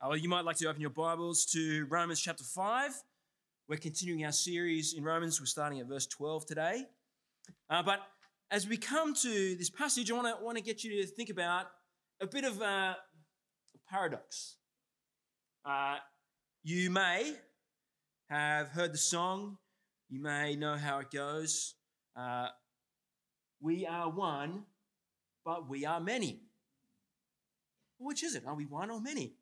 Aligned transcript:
Uh, 0.00 0.12
you 0.12 0.28
might 0.28 0.44
like 0.44 0.56
to 0.56 0.68
open 0.68 0.80
your 0.80 0.90
Bibles 0.90 1.44
to 1.46 1.84
Romans 1.86 2.20
chapter 2.20 2.44
5. 2.44 2.92
We're 3.68 3.78
continuing 3.78 4.24
our 4.24 4.30
series 4.30 4.94
in 4.94 5.02
Romans. 5.02 5.40
We're 5.40 5.46
starting 5.46 5.80
at 5.80 5.86
verse 5.86 6.06
12 6.06 6.46
today. 6.46 6.84
Uh, 7.68 7.82
but 7.82 7.98
as 8.52 8.68
we 8.68 8.76
come 8.76 9.12
to 9.12 9.56
this 9.56 9.70
passage, 9.70 10.08
I 10.12 10.14
want 10.14 10.38
to 10.38 10.44
want 10.44 10.56
to 10.56 10.62
get 10.62 10.84
you 10.84 11.02
to 11.02 11.06
think 11.08 11.30
about 11.30 11.66
a 12.20 12.28
bit 12.28 12.44
of 12.44 12.60
a, 12.60 12.64
a 12.64 12.96
paradox. 13.90 14.58
Uh, 15.64 15.96
you 16.62 16.90
may 16.90 17.34
have 18.30 18.68
heard 18.68 18.92
the 18.92 18.98
song, 18.98 19.58
you 20.08 20.22
may 20.22 20.54
know 20.54 20.76
how 20.76 21.00
it 21.00 21.10
goes. 21.10 21.74
Uh, 22.14 22.50
we 23.60 23.84
are 23.84 24.08
one, 24.08 24.62
but 25.44 25.68
we 25.68 25.84
are 25.84 25.98
many. 25.98 26.42
Which 27.98 28.22
is 28.22 28.36
it? 28.36 28.44
Are 28.46 28.54
we 28.54 28.64
one 28.64 28.92
or 28.92 29.00
many? 29.00 29.37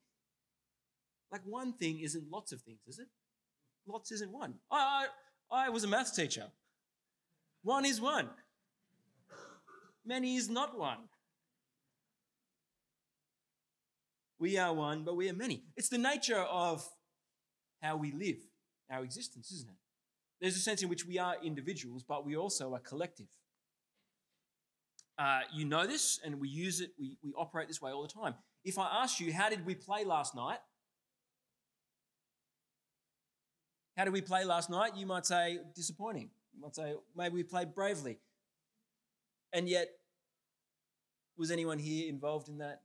Like 1.30 1.42
one 1.44 1.72
thing 1.72 2.00
isn't 2.00 2.30
lots 2.30 2.52
of 2.52 2.60
things, 2.62 2.80
is 2.86 2.98
it? 2.98 3.08
Lots 3.86 4.12
isn't 4.12 4.32
one. 4.32 4.54
I, 4.70 5.06
I, 5.50 5.66
I 5.66 5.68
was 5.68 5.84
a 5.84 5.88
maths 5.88 6.12
teacher. 6.12 6.46
One 7.62 7.84
is 7.84 8.00
one. 8.00 8.28
Many 10.04 10.36
is 10.36 10.48
not 10.48 10.78
one. 10.78 11.08
We 14.38 14.58
are 14.58 14.72
one, 14.72 15.02
but 15.02 15.16
we 15.16 15.28
are 15.28 15.34
many. 15.34 15.64
It's 15.76 15.88
the 15.88 15.98
nature 15.98 16.38
of 16.38 16.86
how 17.82 17.96
we 17.96 18.12
live, 18.12 18.36
our 18.90 19.02
existence, 19.02 19.50
isn't 19.50 19.68
it? 19.68 19.76
There's 20.40 20.56
a 20.56 20.60
sense 20.60 20.82
in 20.82 20.88
which 20.88 21.06
we 21.06 21.18
are 21.18 21.36
individuals, 21.42 22.04
but 22.06 22.26
we 22.26 22.36
also 22.36 22.74
are 22.74 22.80
collective. 22.80 23.28
Uh, 25.18 25.40
you 25.52 25.64
know 25.64 25.86
this, 25.86 26.20
and 26.22 26.38
we 26.38 26.48
use 26.48 26.80
it, 26.80 26.90
we, 26.98 27.16
we 27.22 27.32
operate 27.36 27.68
this 27.68 27.80
way 27.80 27.90
all 27.90 28.02
the 28.02 28.08
time. 28.08 28.34
If 28.64 28.78
I 28.78 29.02
ask 29.02 29.18
you, 29.18 29.32
how 29.32 29.48
did 29.48 29.64
we 29.64 29.74
play 29.74 30.04
last 30.04 30.34
night? 30.34 30.58
How 33.96 34.04
did 34.04 34.12
we 34.12 34.20
play 34.20 34.44
last 34.44 34.68
night? 34.68 34.92
You 34.94 35.06
might 35.06 35.24
say, 35.24 35.58
disappointing. 35.74 36.28
You 36.54 36.60
might 36.60 36.76
say, 36.76 36.94
maybe 37.16 37.34
we 37.34 37.42
played 37.42 37.74
bravely. 37.74 38.18
And 39.52 39.68
yet, 39.68 39.88
was 41.38 41.50
anyone 41.50 41.78
here 41.78 42.08
involved 42.08 42.48
in 42.48 42.58
that, 42.58 42.82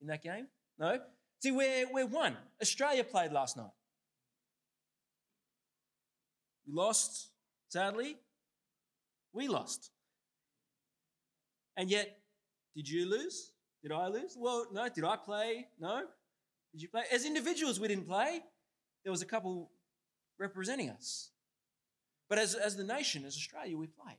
in 0.00 0.06
that 0.06 0.22
game? 0.22 0.46
No? 0.78 1.00
See, 1.40 1.50
we're, 1.50 1.86
we're 1.92 2.06
one. 2.06 2.36
Australia 2.62 3.02
played 3.02 3.32
last 3.32 3.56
night. 3.56 3.70
We 6.66 6.74
lost, 6.74 7.30
sadly. 7.68 8.16
We 9.32 9.48
lost. 9.48 9.90
And 11.76 11.90
yet, 11.90 12.16
did 12.76 12.88
you 12.88 13.10
lose? 13.10 13.50
Did 13.82 13.90
I 13.90 14.06
lose? 14.06 14.36
Well, 14.38 14.66
no. 14.72 14.88
Did 14.88 15.04
I 15.04 15.16
play? 15.16 15.66
No. 15.80 16.02
Did 16.72 16.82
you 16.82 16.88
play? 16.88 17.02
As 17.12 17.26
individuals, 17.26 17.80
we 17.80 17.88
didn't 17.88 18.06
play 18.06 18.40
there 19.04 19.10
was 19.10 19.22
a 19.22 19.26
couple 19.26 19.70
representing 20.38 20.90
us. 20.90 21.30
But 22.28 22.38
as, 22.38 22.54
as 22.54 22.76
the 22.76 22.84
nation, 22.84 23.24
as 23.24 23.36
Australia, 23.36 23.76
we 23.76 23.86
play. 23.86 24.18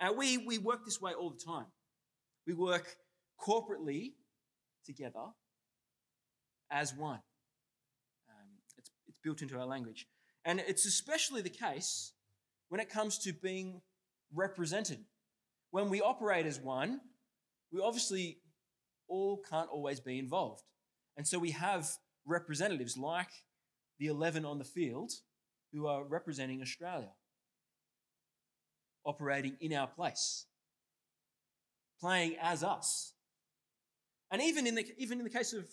And 0.00 0.16
we, 0.16 0.38
we 0.38 0.58
work 0.58 0.84
this 0.84 1.00
way 1.00 1.12
all 1.12 1.30
the 1.30 1.42
time. 1.42 1.66
We 2.46 2.54
work 2.54 2.96
corporately 3.40 4.12
together 4.84 5.26
as 6.70 6.94
one. 6.94 7.20
Um, 8.28 8.48
it's, 8.78 8.90
it's 9.06 9.18
built 9.22 9.42
into 9.42 9.58
our 9.58 9.66
language. 9.66 10.06
And 10.44 10.60
it's 10.66 10.86
especially 10.86 11.42
the 11.42 11.50
case 11.50 12.12
when 12.68 12.80
it 12.80 12.88
comes 12.88 13.18
to 13.18 13.32
being 13.32 13.80
represented. 14.34 15.04
When 15.70 15.90
we 15.90 16.00
operate 16.00 16.46
as 16.46 16.60
one, 16.60 17.00
we 17.72 17.80
obviously 17.80 18.38
all 19.08 19.42
can't 19.48 19.68
always 19.70 20.00
be 20.00 20.18
involved. 20.18 20.62
And 21.16 21.26
so 21.26 21.38
we 21.38 21.50
have 21.52 21.88
representatives 22.26 22.96
like 22.96 23.30
the 23.98 24.06
11 24.06 24.44
on 24.44 24.58
the 24.58 24.64
field 24.64 25.12
who 25.72 25.86
are 25.86 26.04
representing 26.04 26.60
Australia, 26.60 27.10
operating 29.04 29.56
in 29.60 29.72
our 29.72 29.86
place, 29.86 30.46
playing 32.00 32.36
as 32.40 32.62
us. 32.62 33.14
And 34.30 34.42
even 34.42 34.66
in 34.66 34.74
the, 34.74 34.86
even 34.98 35.18
in 35.18 35.24
the 35.24 35.30
case 35.30 35.52
of 35.52 35.66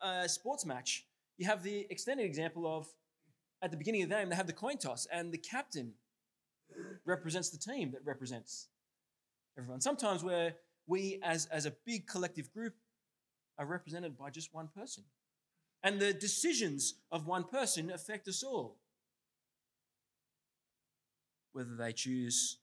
a 0.00 0.28
sports 0.28 0.64
match, 0.64 1.04
you 1.36 1.46
have 1.46 1.62
the 1.62 1.86
extended 1.90 2.24
example 2.24 2.66
of 2.66 2.86
at 3.62 3.70
the 3.70 3.76
beginning 3.76 4.02
of 4.02 4.08
the 4.08 4.14
game, 4.14 4.28
they 4.28 4.36
have 4.36 4.46
the 4.46 4.52
coin 4.52 4.76
toss, 4.76 5.06
and 5.12 5.32
the 5.32 5.38
captain 5.38 5.92
represents 7.04 7.50
the 7.50 7.58
team 7.58 7.90
that 7.90 8.00
represents 8.04 8.68
everyone. 9.56 9.80
Sometimes 9.80 10.22
where 10.22 10.54
we, 10.86 11.18
as, 11.22 11.46
as 11.46 11.66
a 11.66 11.72
big 11.84 12.06
collective 12.06 12.52
group, 12.52 12.74
are 13.58 13.66
represented 13.66 14.16
by 14.16 14.30
just 14.30 14.54
one 14.54 14.68
person. 14.68 15.04
And 15.82 16.00
the 16.00 16.12
decisions 16.12 16.94
of 17.10 17.26
one 17.26 17.44
person 17.44 17.90
affect 17.90 18.26
us 18.28 18.42
all. 18.42 18.78
Whether 21.52 21.76
they 21.76 21.92
choose 21.92 22.58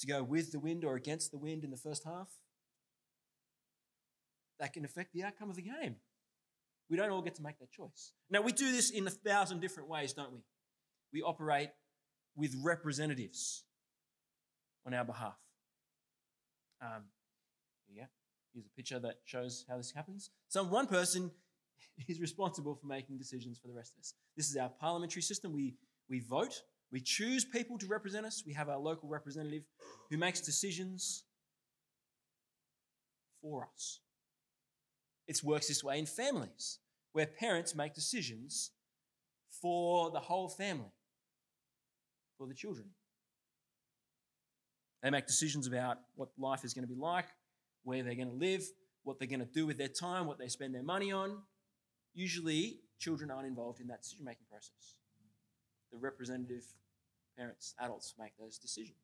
to 0.00 0.06
go 0.06 0.22
with 0.22 0.52
the 0.52 0.58
wind 0.58 0.84
or 0.84 0.96
against 0.96 1.30
the 1.30 1.38
wind 1.38 1.64
in 1.64 1.70
the 1.70 1.76
first 1.76 2.04
half, 2.04 2.28
that 4.60 4.72
can 4.72 4.84
affect 4.84 5.12
the 5.12 5.24
outcome 5.24 5.50
of 5.50 5.56
the 5.56 5.62
game. 5.62 5.96
We 6.88 6.96
don't 6.96 7.10
all 7.10 7.22
get 7.22 7.34
to 7.36 7.42
make 7.42 7.58
that 7.58 7.72
choice. 7.72 8.12
Now, 8.30 8.42
we 8.42 8.52
do 8.52 8.70
this 8.70 8.90
in 8.90 9.06
a 9.06 9.10
thousand 9.10 9.60
different 9.60 9.88
ways, 9.88 10.12
don't 10.12 10.32
we? 10.32 10.40
We 11.12 11.22
operate 11.22 11.70
with 12.36 12.54
representatives 12.62 13.64
on 14.86 14.94
our 14.94 15.04
behalf. 15.04 15.38
Um, 16.80 17.04
yeah, 17.92 18.06
here's 18.52 18.66
a 18.66 18.70
picture 18.76 18.98
that 18.98 19.16
shows 19.24 19.64
how 19.68 19.76
this 19.76 19.92
happens. 19.94 20.30
So, 20.48 20.64
one 20.64 20.86
person 20.86 21.30
is 22.08 22.20
responsible 22.20 22.74
for 22.74 22.86
making 22.86 23.18
decisions 23.18 23.58
for 23.58 23.68
the 23.68 23.74
rest 23.74 23.92
of 23.96 24.00
us. 24.00 24.14
This 24.36 24.50
is 24.50 24.56
our 24.56 24.68
parliamentary 24.68 25.22
system. 25.22 25.52
We, 25.52 25.74
we 26.08 26.20
vote, 26.20 26.62
we 26.90 27.00
choose 27.00 27.44
people 27.44 27.78
to 27.78 27.86
represent 27.86 28.26
us. 28.26 28.42
We 28.46 28.52
have 28.54 28.68
our 28.68 28.78
local 28.78 29.08
representative 29.08 29.62
who 30.10 30.18
makes 30.18 30.40
decisions 30.40 31.24
for 33.40 33.68
us. 33.74 34.00
It 35.26 35.40
works 35.42 35.68
this 35.68 35.82
way 35.82 35.98
in 35.98 36.06
families, 36.06 36.78
where 37.12 37.26
parents 37.26 37.74
make 37.74 37.94
decisions 37.94 38.70
for 39.60 40.10
the 40.10 40.20
whole 40.20 40.48
family, 40.48 40.92
for 42.36 42.46
the 42.46 42.54
children. 42.54 42.86
They 45.02 45.10
make 45.10 45.26
decisions 45.26 45.66
about 45.66 45.98
what 46.14 46.28
life 46.38 46.64
is 46.64 46.74
going 46.74 46.86
to 46.86 46.92
be 46.92 47.00
like, 47.00 47.26
where 47.82 48.02
they're 48.02 48.14
going 48.14 48.30
to 48.30 48.34
live, 48.34 48.62
what 49.02 49.18
they're 49.18 49.28
going 49.28 49.40
to 49.40 49.46
do 49.46 49.66
with 49.66 49.78
their 49.78 49.88
time, 49.88 50.26
what 50.26 50.38
they 50.38 50.48
spend 50.48 50.74
their 50.74 50.82
money 50.82 51.10
on 51.10 51.38
usually 52.14 52.80
children 52.98 53.30
aren't 53.30 53.46
involved 53.46 53.80
in 53.80 53.86
that 53.88 54.02
decision 54.02 54.24
making 54.24 54.46
process. 54.50 54.96
The 55.90 55.98
representative 55.98 56.64
parents, 57.36 57.74
adults 57.80 58.14
make 58.18 58.32
those 58.38 58.58
decisions. 58.58 58.98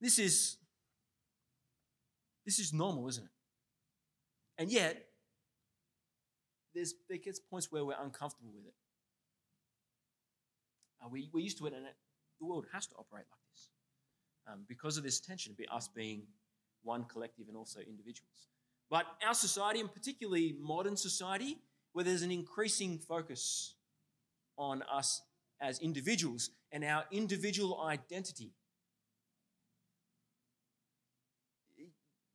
This 0.00 0.18
is 0.18 0.58
this 2.44 2.60
is 2.60 2.72
normal, 2.72 3.08
isn't 3.08 3.24
it? 3.24 3.30
And 4.58 4.70
yet, 4.70 5.06
there's, 6.74 6.94
there 7.08 7.18
gets 7.18 7.40
points 7.40 7.72
where 7.72 7.84
we're 7.84 8.00
uncomfortable 8.00 8.52
with 8.54 8.66
it. 8.66 8.74
Uh, 11.02 11.08
we, 11.10 11.28
we're 11.32 11.40
used 11.42 11.58
to 11.58 11.66
it, 11.66 11.72
and 11.72 11.86
it, 11.86 11.96
the 12.38 12.46
world 12.46 12.66
has 12.72 12.86
to 12.86 12.94
operate 12.94 13.24
like 13.30 13.40
this 13.52 13.70
um, 14.48 14.60
because 14.68 14.96
of 14.96 15.02
this 15.02 15.20
tension, 15.20 15.54
be 15.58 15.66
us 15.68 15.88
being 15.88 16.22
one 16.82 17.04
collective 17.04 17.48
and 17.48 17.56
also 17.56 17.80
individuals. 17.80 18.48
But 18.90 19.06
our 19.26 19.34
society, 19.34 19.80
and 19.80 19.92
particularly 19.92 20.56
modern 20.60 20.96
society, 20.96 21.58
where 21.92 22.04
there's 22.04 22.22
an 22.22 22.30
increasing 22.30 22.98
focus 22.98 23.74
on 24.56 24.82
us 24.82 25.22
as 25.60 25.78
individuals 25.80 26.50
and 26.70 26.84
our 26.84 27.04
individual 27.10 27.80
identity, 27.82 28.52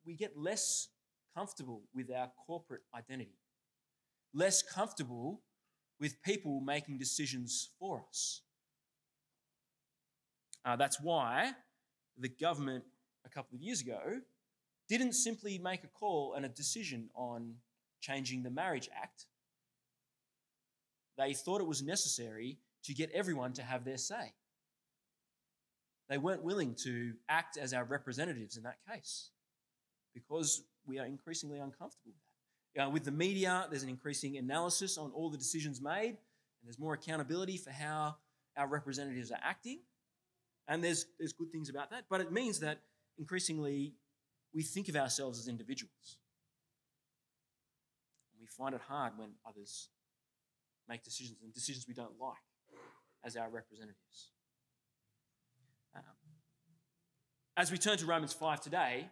we 0.05 0.15
get 0.15 0.37
less 0.37 0.89
comfortable 1.35 1.83
with 1.93 2.11
our 2.11 2.31
corporate 2.45 2.81
identity, 2.95 3.37
less 4.33 4.61
comfortable 4.61 5.41
with 5.99 6.21
people 6.23 6.59
making 6.59 6.97
decisions 6.97 7.69
for 7.79 8.03
us. 8.09 8.41
Uh, 10.65 10.75
that's 10.75 10.99
why 10.99 11.51
the 12.17 12.29
government 12.29 12.83
a 13.25 13.29
couple 13.29 13.55
of 13.55 13.61
years 13.61 13.81
ago 13.81 14.19
didn't 14.97 15.13
simply 15.13 15.57
make 15.57 15.85
a 15.85 15.87
call 15.87 16.33
and 16.33 16.45
a 16.45 16.49
decision 16.49 17.09
on 17.15 17.55
changing 18.01 18.43
the 18.43 18.49
Marriage 18.49 18.89
Act. 18.93 19.25
They 21.17 21.33
thought 21.33 21.61
it 21.61 21.67
was 21.67 21.81
necessary 21.81 22.57
to 22.83 22.93
get 22.93 23.09
everyone 23.11 23.53
to 23.53 23.63
have 23.63 23.85
their 23.85 23.97
say. 23.97 24.33
They 26.09 26.17
weren't 26.17 26.43
willing 26.43 26.75
to 26.83 27.13
act 27.29 27.55
as 27.55 27.73
our 27.73 27.85
representatives 27.85 28.57
in 28.57 28.63
that 28.63 28.79
case 28.91 29.29
because 30.13 30.61
we 30.85 30.99
are 30.99 31.05
increasingly 31.05 31.59
uncomfortable 31.59 32.11
with 32.11 32.15
that. 32.75 32.87
Uh, 32.87 32.89
with 32.89 33.05
the 33.05 33.11
media, 33.11 33.67
there's 33.69 33.83
an 33.83 33.89
increasing 33.89 34.35
analysis 34.35 34.97
on 34.97 35.11
all 35.11 35.29
the 35.29 35.37
decisions 35.37 35.81
made, 35.81 36.09
and 36.09 36.65
there's 36.65 36.79
more 36.79 36.95
accountability 36.95 37.55
for 37.55 37.71
how 37.71 38.17
our 38.57 38.67
representatives 38.67 39.31
are 39.31 39.39
acting. 39.41 39.79
And 40.67 40.83
there's, 40.83 41.05
there's 41.17 41.31
good 41.31 41.49
things 41.49 41.69
about 41.69 41.91
that, 41.91 42.05
but 42.09 42.19
it 42.19 42.33
means 42.33 42.59
that 42.59 42.79
increasingly 43.17 43.93
we 44.53 44.63
think 44.63 44.89
of 44.89 44.95
ourselves 44.95 45.39
as 45.39 45.47
individuals. 45.47 46.17
And 48.33 48.41
we 48.41 48.47
find 48.47 48.75
it 48.75 48.81
hard 48.87 49.13
when 49.17 49.29
others 49.47 49.89
make 50.89 51.03
decisions 51.03 51.39
and 51.41 51.53
decisions 51.53 51.85
we 51.87 51.93
don't 51.93 52.19
like 52.19 52.35
as 53.23 53.35
our 53.35 53.49
representatives. 53.49 54.31
Um, 55.95 56.03
as 57.55 57.71
we 57.71 57.77
turn 57.77 57.97
to 57.97 58.05
Romans 58.05 58.33
5 58.33 58.61
today, 58.61 59.09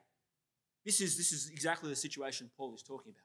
this 0.85 1.01
is, 1.01 1.17
this 1.17 1.31
is 1.31 1.49
exactly 1.49 1.89
the 1.89 1.95
situation 1.95 2.49
Paul 2.57 2.73
is 2.73 2.83
talking 2.83 3.11
about. 3.11 3.23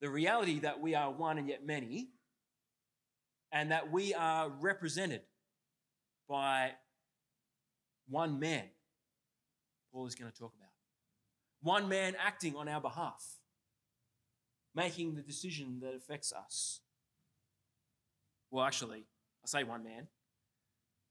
The 0.00 0.10
reality 0.10 0.60
that 0.60 0.80
we 0.80 0.94
are 0.94 1.10
one 1.10 1.38
and 1.38 1.48
yet 1.48 1.64
many, 1.64 2.08
and 3.52 3.70
that 3.70 3.92
we 3.92 4.14
are 4.14 4.48
represented 4.48 5.22
by 6.28 6.72
one 8.08 8.40
man, 8.40 8.64
Paul 9.92 10.06
is 10.06 10.14
going 10.14 10.30
to 10.30 10.36
talk 10.36 10.52
about. 10.56 10.71
One 11.62 11.88
man 11.88 12.14
acting 12.22 12.56
on 12.56 12.68
our 12.68 12.80
behalf, 12.80 13.24
making 14.74 15.14
the 15.14 15.22
decision 15.22 15.78
that 15.82 15.94
affects 15.94 16.32
us. 16.32 16.80
Well, 18.50 18.64
actually, 18.64 19.04
I 19.44 19.46
say 19.46 19.64
one 19.64 19.82
man, 19.82 19.98
and 19.98 20.06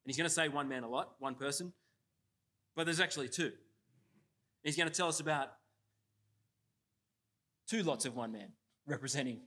he's 0.06 0.18
going 0.18 0.28
to 0.28 0.34
say 0.34 0.48
one 0.48 0.68
man 0.68 0.84
a 0.84 0.90
lot, 0.90 1.16
one 1.20 1.36
person, 1.36 1.74
but 2.76 2.86
there's 2.86 3.00
actually 3.00 3.30
two. 3.30 3.46
And 3.46 3.54
He's 4.64 4.78
going 4.78 4.90
to 4.90 4.94
tell 4.96 5.08
us 5.08 5.20
about 5.20 5.52
two 7.68 7.84
lots 7.84 8.06
of 8.06 8.16
one 8.16 8.32
man 8.32 8.50
representing 8.86 9.40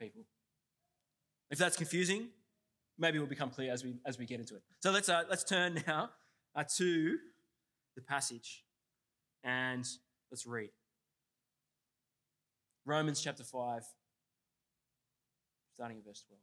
people. 0.00 0.24
If 1.50 1.58
that's 1.58 1.76
confusing, 1.76 2.28
maybe 2.98 3.18
it 3.18 3.20
will 3.20 3.26
become 3.26 3.50
clear 3.50 3.72
as 3.72 3.84
we 3.84 3.94
as 4.06 4.18
we 4.18 4.26
get 4.26 4.40
into 4.40 4.54
it. 4.54 4.62
So 4.80 4.90
let's 4.90 5.08
uh, 5.08 5.22
let's 5.28 5.44
turn 5.44 5.82
now 5.86 6.10
uh, 6.54 6.64
to 6.76 7.18
the 7.94 8.02
passage 8.02 8.64
and 9.44 9.86
let's 10.32 10.46
read 10.46 10.70
Romans 12.86 13.22
chapter 13.22 13.44
five, 13.44 13.82
starting 15.74 15.98
at 15.98 16.04
verse 16.04 16.24
twelve. 16.26 16.42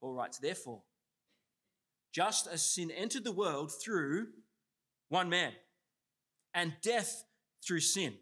Paul 0.00 0.14
writes, 0.14 0.38
"Therefore, 0.38 0.82
just 2.12 2.48
as 2.48 2.64
sin 2.64 2.90
entered 2.90 3.22
the 3.22 3.32
world 3.32 3.70
through 3.70 4.28
one 5.10 5.28
man, 5.28 5.52
and 6.54 6.72
death 6.82 7.24
through 7.64 7.80
sin." 7.80 8.18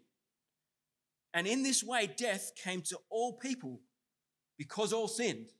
And 1.33 1.47
in 1.47 1.63
this 1.63 1.83
way, 1.83 2.05
death 2.05 2.51
came 2.55 2.83
to 2.83 2.99
all 3.09 3.39
people 3.39 3.81
because 4.57 4.93
all 4.93 5.07
sinned. 5.07 5.51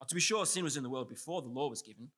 Well, 0.00 0.06
to 0.06 0.14
be 0.14 0.20
sure, 0.22 0.46
sin 0.46 0.64
was 0.64 0.76
in 0.76 0.84
the 0.84 0.88
world 0.88 1.08
before 1.10 1.42
the 1.42 1.48
law 1.48 1.68
was 1.68 1.82
given, 1.82 2.12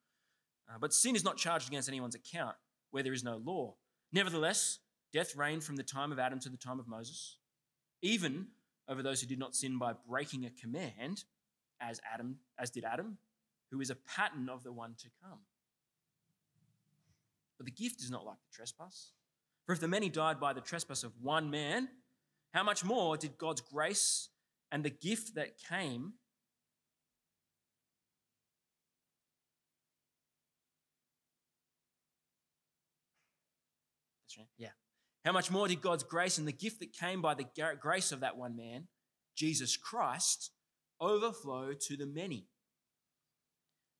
uh, 0.69 0.79
but 0.79 0.93
sin 0.93 1.17
is 1.17 1.25
not 1.25 1.39
charged 1.39 1.67
against 1.67 1.89
anyone's 1.89 2.15
account 2.15 2.57
where 2.91 3.03
there 3.03 3.13
is 3.13 3.25
no 3.25 3.37
law. 3.37 3.75
Nevertheless, 4.13 4.79
death 5.13 5.37
reigned 5.37 5.65
from 5.65 5.77
the 5.77 5.83
time 5.83 6.13
of 6.13 6.19
Adam 6.19 6.41
to 6.41 6.49
the 6.49 6.57
time 6.57 6.81
of 6.81 6.89
Moses, 6.89 7.37
even 8.03 8.49
over 8.89 9.03
those 9.03 9.21
who 9.21 9.27
did 9.27 9.39
not 9.39 9.55
sin 9.55 9.79
by 9.79 9.95
breaking 10.09 10.45
a 10.45 10.51
command, 10.51 11.25
as 11.81 12.01
Adam, 12.13 12.37
as 12.59 12.71
did 12.71 12.85
Adam, 12.85 13.19
who 13.71 13.81
is 13.81 13.91
a 13.91 13.95
pattern 13.95 14.49
of 14.49 14.63
the 14.65 14.73
one 14.73 14.95
to 14.99 15.09
come. 15.23 15.39
But 17.57 17.67
the 17.67 17.73
gift 17.73 18.01
is 18.01 18.11
not 18.11 18.25
like 18.25 18.39
the 18.39 18.57
trespass. 18.57 19.13
For 19.67 19.73
if 19.73 19.81
the 19.81 19.89
many 19.89 20.09
died 20.09 20.41
by 20.41 20.53
the 20.53 20.61
trespass 20.61 21.05
of 21.05 21.13
one 21.21 21.51
man, 21.51 21.89
how 22.53 22.65
much 22.65 22.85
more 22.85 23.17
did 23.17 23.39
God's 23.39 23.61
grace 23.61 24.29
and 24.73 24.85
the 24.85 24.91
gift 24.91 25.35
that 25.37 25.59
came 25.69 26.15
Right. 34.39 34.49
Yeah. 34.59 34.69
How 35.25 35.33
much 35.33 35.51
more 35.51 35.69
did 35.69 35.83
God's 35.83 36.03
grace 36.03 36.39
and 36.39 36.49
the 36.49 36.53
gift 36.53 36.81
that 36.81 36.93
came 36.93 37.21
by 37.21 37.35
the 37.35 37.47
grace 37.79 38.11
of 38.11 38.21
that 38.21 38.37
one 38.37 38.57
man, 38.57 38.89
Jesus 39.37 39.77
Christ, 39.77 40.51
overflow 41.01 41.73
to 41.79 41.97
the 41.97 42.07
many? 42.07 42.47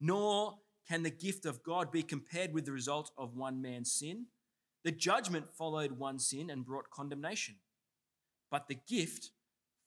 Nor 0.01 0.59
can 0.89 1.03
the 1.03 1.11
gift 1.11 1.45
of 1.45 1.63
God 1.63 1.93
be 1.93 2.03
compared 2.03 2.55
with 2.55 2.65
the 2.65 2.73
result 2.73 3.11
of 3.19 3.37
one 3.37 3.61
man's 3.61 3.93
sin 3.93 4.27
the 4.83 4.93
judgment 4.93 5.53
followed 5.53 5.93
one 5.93 6.19
sin 6.19 6.49
and 6.49 6.65
brought 6.65 6.91
condemnation, 6.91 7.57
but 8.51 8.69
the 8.69 8.79
gift 8.89 9.31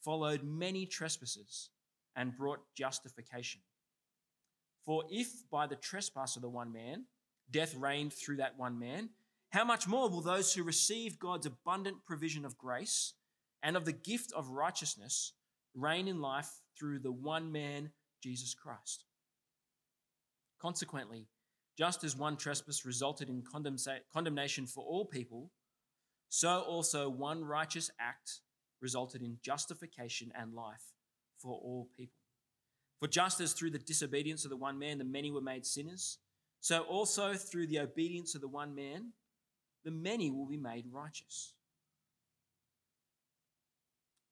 followed 0.03 0.43
many 0.43 0.85
trespasses 0.85 1.69
and 2.15 2.37
brought 2.37 2.59
justification. 2.75 3.61
For 4.85 5.03
if 5.09 5.49
by 5.49 5.65
the 5.65 5.75
trespass 5.75 6.35
of 6.35 6.41
the 6.41 6.49
one 6.49 6.71
man 6.71 7.05
death 7.49 7.75
reigned 7.75 8.13
through 8.13 8.37
that 8.37 8.57
one 8.57 8.77
man, 8.77 9.09
how 9.53 9.63
much 9.63 9.87
more 9.87 10.09
will 10.09 10.21
those 10.21 10.51
who 10.51 10.63
received 10.63 11.19
God's 11.19 11.45
abundant 11.45 11.97
provision 12.07 12.43
of 12.43 12.57
grace 12.57 13.13
and 13.61 13.77
of 13.77 13.85
the 13.85 13.91
gift 13.91 14.33
of 14.35 14.49
righteousness 14.49 15.33
reign 15.75 16.07
in 16.07 16.19
life 16.19 16.49
through 16.77 16.97
the 16.97 17.11
one 17.11 17.51
man, 17.51 17.91
Jesus 18.19 18.55
Christ? 18.55 19.05
Consequently, 20.59 21.27
just 21.77 22.03
as 22.03 22.17
one 22.17 22.35
trespass 22.35 22.83
resulted 22.83 23.29
in 23.29 23.43
condemnation 24.11 24.65
for 24.65 24.83
all 24.83 25.05
people, 25.05 25.51
so 26.29 26.61
also 26.61 27.07
one 27.07 27.45
righteous 27.45 27.91
act 27.99 28.39
resulted 28.81 29.21
in 29.21 29.37
justification 29.43 30.31
and 30.35 30.55
life 30.55 30.93
for 31.37 31.51
all 31.51 31.89
people. 31.95 32.17
For 32.99 33.07
just 33.07 33.39
as 33.39 33.53
through 33.53 33.69
the 33.69 33.77
disobedience 33.77 34.45
of 34.45 34.49
the 34.49 34.57
one 34.57 34.79
man 34.79 34.97
the 34.97 35.03
many 35.03 35.29
were 35.29 35.41
made 35.41 35.63
sinners, 35.63 36.17
so 36.59 36.81
also 36.81 37.35
through 37.35 37.67
the 37.67 37.81
obedience 37.81 38.33
of 38.33 38.41
the 38.41 38.47
one 38.47 38.73
man 38.73 39.11
the 39.83 39.91
many 39.91 40.31
will 40.31 40.47
be 40.47 40.57
made 40.57 40.85
righteous. 40.91 41.53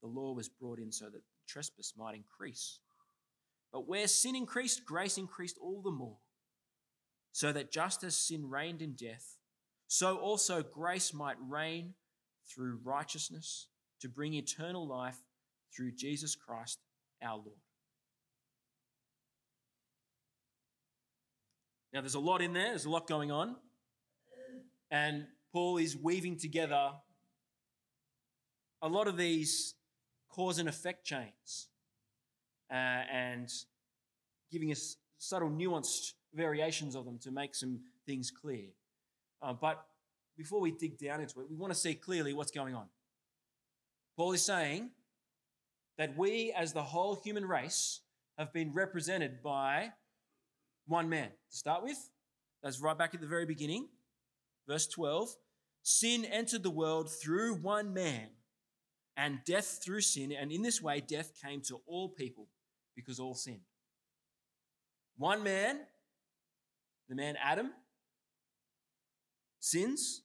The 0.02 0.08
law 0.08 0.34
was 0.34 0.50
brought 0.50 0.80
in 0.80 0.92
so 0.92 1.06
that 1.06 1.22
trespass 1.48 1.94
might 1.98 2.16
increase. 2.16 2.80
But 3.72 3.88
where 3.88 4.08
sin 4.08 4.36
increased, 4.36 4.86
grace 4.86 5.18
increased 5.18 5.58
all 5.62 5.82
the 5.82 5.92
more 5.92 6.18
so 7.32 7.52
that 7.52 7.72
just 7.72 8.04
as 8.04 8.16
sin 8.16 8.50
reigned 8.50 8.82
in 8.82 8.94
death, 8.94 9.38
so 9.88 10.18
also 10.18 10.64
grace 10.64 11.14
might 11.14 11.38
reign 11.40 11.94
through 12.48 12.80
righteousness 12.84 13.68
to 14.02 14.10
bring 14.10 14.34
eternal 14.34 14.88
life 14.88 15.18
through 15.76 15.94
Jesus 15.94 16.36
Christ 16.36 16.80
our 17.24 17.38
Lord. 17.38 17.60
Now, 21.94 22.02
there's 22.02 22.16
a 22.16 22.20
lot 22.20 22.42
in 22.42 22.54
there, 22.54 22.70
there's 22.70 22.86
a 22.86 22.90
lot 22.90 23.08
going 23.08 23.32
on. 23.32 23.56
And 24.90 25.26
Paul 25.52 25.78
is 25.78 25.98
weaving 25.98 26.38
together 26.38 26.92
a 28.82 28.88
lot 28.88 29.08
of 29.08 29.18
these 29.18 29.76
cause 30.30 30.60
and 30.60 30.70
effect 30.70 31.06
chains 31.06 31.68
uh, 32.72 32.74
and 32.74 33.52
giving 34.52 34.72
us 34.72 34.98
subtle, 35.18 35.50
nuanced 35.50 36.14
variations 36.34 36.96
of 36.96 37.06
them 37.06 37.20
to 37.20 37.32
make 37.32 37.54
some 37.54 37.80
things 38.06 38.32
clear. 38.32 38.68
Uh, 39.42 39.54
but 39.54 39.86
before 40.38 40.62
we 40.62 40.72
dig 40.72 40.98
down 40.98 41.22
into 41.22 41.42
it, 41.42 41.50
we 41.50 41.56
want 41.56 41.74
to 41.74 41.78
see 41.78 41.94
clearly 41.94 42.34
what's 42.34 42.52
going 42.52 42.74
on. 42.74 42.86
Paul 44.16 44.32
is 44.32 44.44
saying 44.44 44.90
that 45.98 46.18
we, 46.18 46.54
as 46.58 46.74
the 46.74 46.84
whole 46.84 47.16
human 47.16 47.46
race, 47.46 48.02
have 48.38 48.54
been 48.54 48.74
represented 48.74 49.44
by 49.44 49.92
one 50.88 51.10
man. 51.10 51.28
To 51.28 51.58
start 51.58 51.84
with, 51.84 52.10
that's 52.64 52.80
right 52.80 52.98
back 52.98 53.14
at 53.14 53.22
the 53.22 53.28
very 53.28 53.46
beginning, 53.46 53.88
verse 54.72 54.88
12. 54.88 55.36
Sin 55.84 56.24
entered 56.26 56.64
the 56.64 56.70
world 56.70 57.10
through 57.12 57.56
one 57.56 57.94
man, 57.94 58.30
and 59.18 59.40
death 59.46 59.80
through 59.84 60.02
sin, 60.02 60.32
and 60.32 60.52
in 60.52 60.62
this 60.62 60.82
way, 60.82 61.02
death 61.02 61.34
came 61.44 61.62
to 61.62 61.82
all 61.86 62.10
people 62.10 62.48
because 62.96 63.20
all 63.20 63.34
sinned. 63.34 63.62
One 65.18 65.44
man 65.44 65.82
the 67.10 67.16
man 67.16 67.36
Adam 67.44 67.72
sins, 69.60 70.24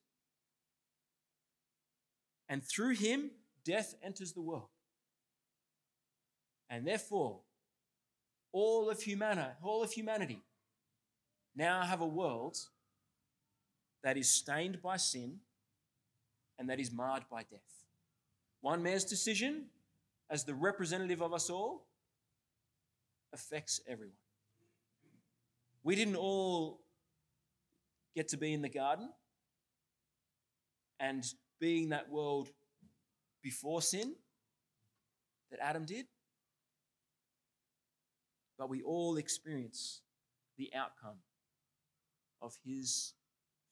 and 2.49 2.63
through 2.63 2.95
him, 2.95 3.33
death 3.65 3.97
enters 4.05 4.33
the 4.33 4.41
world. 4.41 4.69
And 6.71 6.87
therefore, 6.87 7.41
all 8.53 8.89
of 8.89 9.03
humanity, 9.03 9.51
all 9.65 9.83
of 9.83 9.91
humanity 9.91 10.45
now 11.57 11.83
have 11.83 12.01
a 12.01 12.07
world 12.07 12.57
that 14.07 14.17
is 14.17 14.31
stained 14.31 14.81
by 14.81 14.97
sin 14.97 15.41
and 16.61 16.71
that 16.71 16.79
is 16.79 16.93
marred 16.93 17.25
by 17.29 17.43
death. 17.43 17.59
One 18.61 18.81
man's 18.81 19.03
decision, 19.03 19.65
as 20.31 20.45
the 20.45 20.55
representative 20.55 21.21
of 21.21 21.35
us 21.35 21.51
all, 21.51 21.89
affects 23.33 23.81
everyone. 23.89 24.15
We 25.83 25.97
didn't 25.97 26.15
all 26.15 26.83
get 28.15 28.29
to 28.29 28.37
be 28.37 28.55
in 28.55 28.63
the 28.63 28.69
garden 28.69 29.11
and 31.01 31.25
being 31.61 31.89
that 31.89 32.09
world 32.09 32.49
before 33.43 33.83
sin 33.83 34.15
that 35.51 35.59
Adam 35.61 35.85
did, 35.85 36.07
but 38.57 38.71
we 38.71 38.83
all 38.83 39.17
experience 39.17 40.03
the 40.59 40.71
outcome 40.77 41.19
of 42.41 42.57
his 42.65 43.13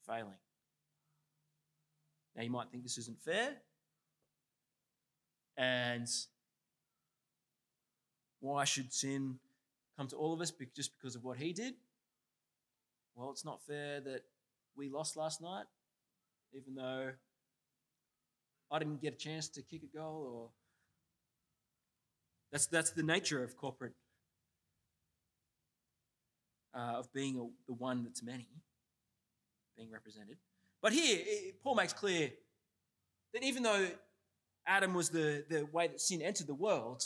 failing. 0.07 0.39
Now, 2.37 2.43
you 2.43 2.51
might 2.51 2.71
think 2.71 2.83
this 2.83 2.99
isn't 2.99 3.21
fair. 3.23 3.57
And 5.57 6.09
why 8.41 8.65
should 8.65 8.93
sin 8.93 9.39
come 9.97 10.09
to 10.09 10.17
all 10.17 10.33
of 10.33 10.41
us 10.41 10.53
just 10.75 10.93
because 10.99 11.15
of 11.15 11.25
what 11.25 11.39
he 11.39 11.53
did? 11.53 11.75
Well, 13.15 13.31
it's 13.31 13.45
not 13.45 13.63
fair 13.65 14.01
that 14.01 14.23
we 14.77 14.89
lost 14.89 15.17
last 15.17 15.41
night, 15.41 15.67
even 16.53 16.75
though 16.75 17.13
I 18.71 18.79
didn't 18.79 19.01
get 19.01 19.15
a 19.15 19.17
chance 19.17 19.49
to 19.51 19.63
kick 19.63 19.83
a 19.85 19.97
goal 19.97 20.33
or 20.35 20.51
that's 22.51 22.67
that's 22.67 22.91
the 22.91 23.03
nature 23.03 23.43
of 23.43 23.57
corporate 23.57 23.95
uh, 26.75 26.95
of 26.99 27.13
being 27.13 27.39
a, 27.39 27.47
the 27.69 27.75
one 27.75 28.03
that's 28.03 28.23
many 28.23 28.49
being 29.77 29.91
represented. 29.91 30.39
But 30.83 30.93
here, 30.93 31.19
Paul 31.63 31.75
makes 31.77 31.93
clear 31.93 32.31
that 33.33 33.43
even 33.43 33.63
though 33.63 33.89
Adam 34.67 34.95
was 34.95 35.11
the, 35.11 35.45
the 35.49 35.67
way 35.67 35.89
that 35.89 36.01
sin 36.01 36.23
entered 36.23 36.47
the 36.47 36.55
world, 36.55 37.03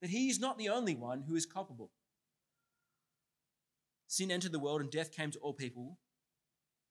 that 0.00 0.10
he 0.10 0.28
is 0.28 0.40
not 0.40 0.58
the 0.58 0.68
only 0.68 0.94
one 0.94 1.22
who 1.22 1.34
is 1.34 1.46
culpable. 1.46 1.90
Sin 4.08 4.30
entered 4.30 4.52
the 4.52 4.58
world 4.58 4.80
and 4.80 4.90
death 4.90 5.12
came 5.12 5.30
to 5.30 5.38
all 5.38 5.54
people 5.54 5.98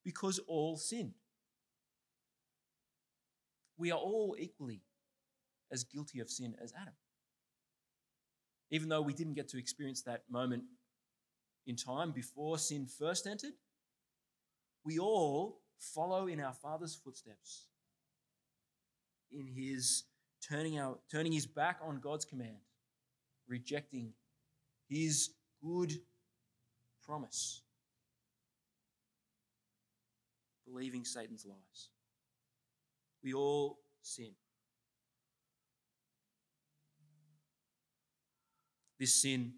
because 0.04 0.40
all 0.48 0.78
sinned. 0.78 1.14
We 3.78 3.92
are 3.92 4.00
all 4.00 4.36
equally 4.40 4.82
as 5.72 5.84
guilty 5.84 6.20
of 6.20 6.30
sin 6.30 6.56
as 6.62 6.74
Adam. 6.80 6.94
Even 8.72 8.90
though 8.90 9.02
we 9.02 9.14
didn't 9.14 9.34
get 9.34 9.50
to 9.50 9.60
experience 9.60 10.02
that 10.04 10.24
moment 10.30 10.64
in 11.68 11.76
time 11.76 12.12
before 12.12 12.58
sin 12.58 12.88
first 12.88 13.28
entered, 13.28 13.54
we 14.84 15.00
all 15.00 15.62
follow 15.78 16.28
in 16.28 16.40
our 16.40 16.54
Father's 16.54 16.96
footsteps 16.96 17.68
in 19.32 19.48
his 19.48 20.04
turning, 20.48 20.80
our, 20.80 20.98
turning 21.12 21.32
his 21.32 21.46
back 21.46 21.80
on 21.84 22.00
God's 22.00 22.26
command, 22.26 22.58
rejecting 23.48 24.14
his 24.88 25.32
good 25.64 25.94
promise, 27.06 27.62
believing 30.66 31.06
Satan's 31.06 31.46
lies. 31.46 31.90
We 33.24 33.34
all 33.34 33.80
sin. 34.02 34.32
This 39.00 39.16
sin 39.16 39.54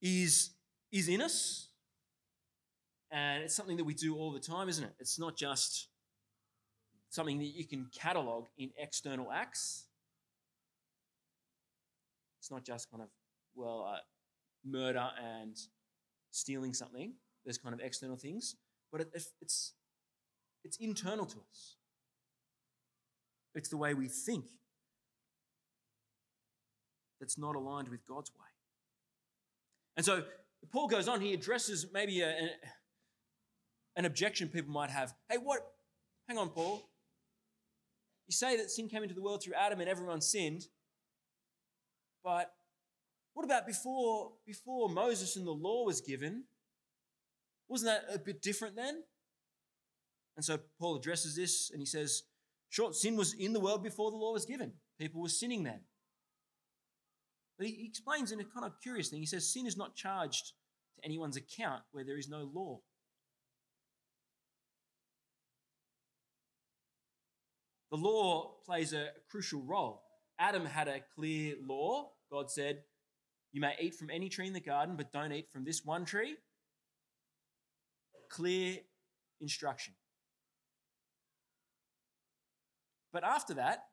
is, 0.00 0.50
is 0.92 1.08
in 1.08 1.22
us, 1.22 1.68
and 3.10 3.42
it's 3.42 3.54
something 3.54 3.76
that 3.76 3.84
we 3.84 3.94
do 3.94 4.16
all 4.16 4.30
the 4.32 4.40
time, 4.40 4.68
isn't 4.68 4.84
it? 4.84 4.94
It's 4.98 5.18
not 5.18 5.36
just 5.36 5.88
something 7.10 7.38
that 7.38 7.46
you 7.46 7.66
can 7.66 7.86
catalog 7.94 8.46
in 8.56 8.70
external 8.78 9.30
acts. 9.30 9.86
It's 12.40 12.50
not 12.50 12.64
just 12.64 12.90
kind 12.90 13.02
of, 13.02 13.08
well, 13.54 13.86
uh, 13.94 13.98
murder 14.64 15.08
and 15.22 15.56
stealing 16.30 16.72
something. 16.72 17.12
There's 17.44 17.58
kind 17.58 17.74
of 17.74 17.80
external 17.80 18.16
things, 18.16 18.56
but 18.90 19.02
it, 19.02 19.10
it's, 19.40 19.74
it's 20.64 20.76
internal 20.78 21.26
to 21.26 21.36
us. 21.50 21.76
It's 23.54 23.68
the 23.68 23.76
way 23.76 23.92
we 23.92 24.08
think 24.08 24.46
that's 27.20 27.36
not 27.36 27.54
aligned 27.54 27.88
with 27.88 28.06
God's 28.06 28.30
way. 28.30 28.46
And 29.96 30.06
so 30.06 30.24
Paul 30.70 30.88
goes 30.88 31.08
on, 31.08 31.20
he 31.20 31.34
addresses 31.34 31.86
maybe 31.92 32.20
a, 32.20 32.34
an 33.96 34.04
objection 34.04 34.48
people 34.48 34.72
might 34.72 34.90
have. 34.90 35.14
Hey, 35.28 35.36
what? 35.36 35.60
Hang 36.28 36.38
on, 36.38 36.50
Paul. 36.50 36.88
You 38.26 38.32
say 38.32 38.56
that 38.56 38.70
sin 38.70 38.88
came 38.88 39.02
into 39.02 39.14
the 39.14 39.22
world 39.22 39.42
through 39.42 39.54
Adam 39.54 39.80
and 39.80 39.88
everyone 39.88 40.20
sinned, 40.20 40.66
but 42.24 42.52
what 43.34 43.44
about 43.44 43.66
before, 43.66 44.32
before 44.46 44.88
Moses 44.88 45.36
and 45.36 45.46
the 45.46 45.52
law 45.52 45.84
was 45.84 46.00
given? 46.00 46.44
Wasn't 47.68 47.90
that 47.90 48.14
a 48.14 48.18
bit 48.18 48.42
different 48.42 48.76
then? 48.76 49.02
And 50.36 50.44
so 50.44 50.58
Paul 50.78 50.96
addresses 50.96 51.36
this 51.36 51.70
and 51.70 51.80
he 51.80 51.86
says, 51.86 52.22
Short 52.70 52.94
sin 52.94 53.16
was 53.16 53.34
in 53.34 53.52
the 53.52 53.60
world 53.60 53.82
before 53.82 54.10
the 54.10 54.16
law 54.16 54.32
was 54.32 54.46
given. 54.46 54.72
People 54.98 55.20
were 55.20 55.28
sinning 55.28 55.62
then. 55.62 55.80
But 57.58 57.66
he 57.66 57.86
explains 57.86 58.32
in 58.32 58.40
a 58.40 58.44
kind 58.44 58.64
of 58.66 58.80
curious 58.80 59.08
thing. 59.08 59.20
He 59.20 59.26
says, 59.26 59.52
Sin 59.52 59.66
is 59.66 59.76
not 59.76 59.94
charged 59.94 60.52
to 60.96 61.04
anyone's 61.04 61.36
account 61.36 61.82
where 61.92 62.04
there 62.04 62.18
is 62.18 62.28
no 62.28 62.50
law. 62.52 62.80
The 67.90 67.98
law 67.98 68.54
plays 68.64 68.94
a 68.94 69.08
crucial 69.30 69.62
role. 69.62 70.02
Adam 70.38 70.64
had 70.64 70.88
a 70.88 71.00
clear 71.14 71.56
law. 71.62 72.12
God 72.30 72.50
said, 72.50 72.84
You 73.52 73.60
may 73.60 73.74
eat 73.78 73.94
from 73.94 74.08
any 74.08 74.30
tree 74.30 74.46
in 74.46 74.54
the 74.54 74.60
garden, 74.60 74.96
but 74.96 75.12
don't 75.12 75.32
eat 75.32 75.50
from 75.52 75.64
this 75.64 75.84
one 75.84 76.06
tree. 76.06 76.36
Clear 78.30 78.78
instruction. 79.42 79.92
But 83.12 83.24
after 83.24 83.54
that, 83.54 83.84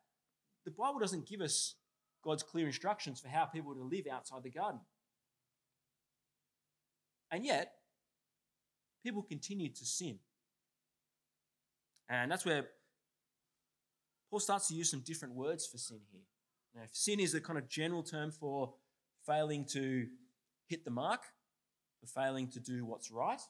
the 0.63 0.71
Bible 0.71 0.99
doesn't 0.99 1.27
give 1.27 1.41
us 1.41 1.75
God's 2.23 2.43
clear 2.43 2.67
instructions 2.67 3.19
for 3.19 3.29
how 3.29 3.45
people 3.45 3.73
to 3.73 3.81
live 3.81 4.07
outside 4.11 4.43
the 4.43 4.49
garden. 4.49 4.81
And 7.31 7.45
yet, 7.45 7.73
people 9.03 9.21
continued 9.21 9.75
to 9.75 9.85
sin. 9.85 10.19
And 12.09 12.31
that's 12.31 12.45
where 12.45 12.67
Paul 14.29 14.39
starts 14.39 14.67
to 14.69 14.75
use 14.75 14.89
some 14.89 15.01
different 15.01 15.35
words 15.35 15.67
for 15.67 15.77
sin 15.77 15.99
here. 16.11 16.21
Now, 16.75 16.81
sin 16.91 17.19
is 17.19 17.33
a 17.33 17.41
kind 17.41 17.57
of 17.57 17.67
general 17.69 18.03
term 18.03 18.31
for 18.31 18.73
failing 19.25 19.65
to 19.65 20.07
hit 20.67 20.85
the 20.85 20.91
mark, 20.91 21.21
for 21.99 22.07
failing 22.07 22.47
to 22.49 22.59
do 22.59 22.85
what's 22.85 23.11
right. 23.11 23.41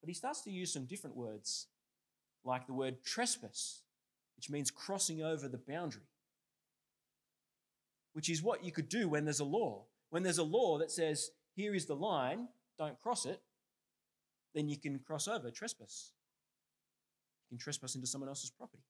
But 0.00 0.08
he 0.08 0.14
starts 0.14 0.42
to 0.42 0.50
use 0.50 0.72
some 0.72 0.84
different 0.84 1.16
words, 1.16 1.68
like 2.44 2.66
the 2.66 2.72
word 2.72 3.04
trespass, 3.04 3.82
which 4.36 4.50
means 4.50 4.70
crossing 4.70 5.22
over 5.22 5.48
the 5.48 5.58
boundary, 5.58 6.02
which 8.12 8.28
is 8.28 8.42
what 8.42 8.64
you 8.64 8.72
could 8.72 8.88
do 8.88 9.08
when 9.08 9.24
there's 9.24 9.40
a 9.40 9.44
law. 9.44 9.84
When 10.10 10.22
there's 10.22 10.38
a 10.38 10.44
law 10.44 10.78
that 10.78 10.90
says, 10.90 11.30
here 11.54 11.74
is 11.74 11.86
the 11.86 11.94
line, 11.94 12.48
don't 12.78 13.00
cross 13.00 13.26
it, 13.26 13.40
then 14.54 14.68
you 14.68 14.78
can 14.78 14.98
cross 14.98 15.28
over, 15.28 15.50
trespass. 15.50 16.12
You 17.44 17.56
can 17.56 17.62
trespass 17.62 17.94
into 17.94 18.06
someone 18.06 18.28
else's 18.28 18.50
property 18.50 18.82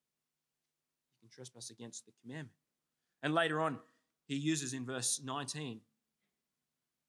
You 1.21 1.29
can 1.29 1.35
trespass 1.35 1.71
against 1.71 2.07
the 2.07 2.13
commandment. 2.21 2.57
And 3.23 3.35
later 3.35 3.61
on, 3.61 3.79
he 4.27 4.37
uses 4.37 4.73
in 4.73 4.85
verse 4.85 5.21
19 5.25 5.81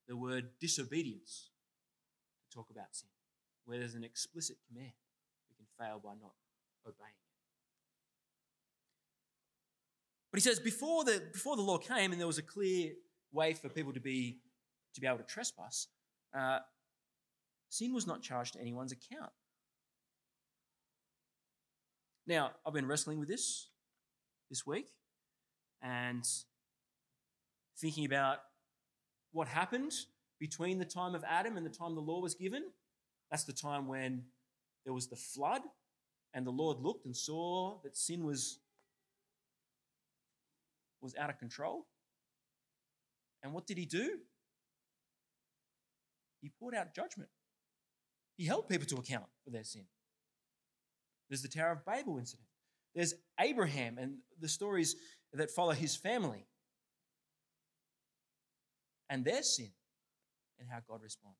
the 0.07 0.17
word 0.17 0.49
disobedience 0.59 1.49
to 2.43 2.55
talk 2.55 2.69
about 2.69 2.95
sin, 2.95 3.09
where 3.65 3.79
there's 3.79 3.95
an 3.95 4.03
explicit 4.03 4.57
command. 4.67 4.91
We 5.49 5.55
can 5.55 5.65
fail 5.79 5.99
by 6.03 6.11
not 6.21 6.33
obeying 6.85 7.09
it. 7.09 7.32
But 10.33 10.41
he 10.41 10.49
says 10.49 10.59
before 10.59 11.03
the, 11.03 11.21
before 11.31 11.55
the 11.55 11.61
law 11.61 11.77
came 11.77 12.11
and 12.11 12.19
there 12.19 12.25
was 12.25 12.39
a 12.39 12.43
clear 12.43 12.93
way 13.31 13.53
for 13.53 13.69
people 13.69 13.93
to 13.93 13.99
be, 13.99 14.39
to 14.95 14.99
be 14.99 15.05
able 15.05 15.19
to 15.19 15.23
trespass, 15.23 15.89
uh, 16.35 16.57
sin 17.69 17.93
was 17.93 18.07
not 18.07 18.23
charged 18.23 18.53
to 18.53 18.59
anyone's 18.59 18.91
account. 18.91 19.29
Now, 22.25 22.49
I've 22.65 22.73
been 22.73 22.87
wrestling 22.87 23.19
with 23.19 23.29
this 23.29 23.69
this 24.49 24.65
week 24.65 24.87
and 25.83 26.23
thinking 27.79 28.05
about 28.05 28.39
what 29.33 29.47
happened 29.47 29.91
between 30.39 30.79
the 30.79 30.85
time 30.85 31.13
of 31.13 31.23
Adam 31.29 31.57
and 31.57 31.65
the 31.65 31.69
time 31.69 31.93
the 31.93 32.01
law 32.01 32.21
was 32.21 32.33
given. 32.33 32.63
That's 33.29 33.43
the 33.43 33.53
time 33.53 33.87
when 33.87 34.23
there 34.83 34.93
was 34.93 35.07
the 35.07 35.15
flood, 35.15 35.61
and 36.33 36.43
the 36.43 36.51
Lord 36.51 36.79
looked 36.79 37.05
and 37.05 37.15
saw 37.15 37.77
that 37.83 37.95
sin 37.95 38.23
was, 38.23 38.59
was 41.03 41.15
out 41.15 41.29
of 41.29 41.37
control. 41.37 41.85
And 43.43 43.53
what 43.53 43.67
did 43.67 43.77
he 43.77 43.85
do? 43.85 44.19
He 46.41 46.51
poured 46.59 46.73
out 46.73 46.95
judgment. 46.95 47.29
He 48.37 48.45
held 48.45 48.67
people 48.67 48.87
to 48.87 48.95
account 48.95 49.25
for 49.43 49.51
their 49.51 49.63
sin. 49.63 49.83
There's 51.29 51.41
the 51.41 51.47
Tower 51.49 51.73
of 51.73 51.85
Babel 51.85 52.17
incident. 52.17 52.47
There's 52.95 53.13
Abraham 53.39 53.97
and 53.97 54.17
the 54.39 54.47
stories 54.47 54.95
that 55.33 55.51
follow 55.51 55.73
his 55.73 55.95
family 55.95 56.47
and 59.09 59.25
their 59.25 59.43
sin 59.43 59.71
and 60.59 60.69
how 60.69 60.79
God 60.87 61.01
responds. 61.01 61.37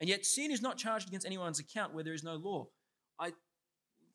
And 0.00 0.10
yet, 0.10 0.26
sin 0.26 0.50
is 0.50 0.60
not 0.60 0.76
charged 0.76 1.08
against 1.08 1.26
anyone's 1.26 1.58
account 1.58 1.94
where 1.94 2.04
there 2.04 2.12
is 2.12 2.22
no 2.22 2.34
law. 2.34 2.66
I 3.18 3.32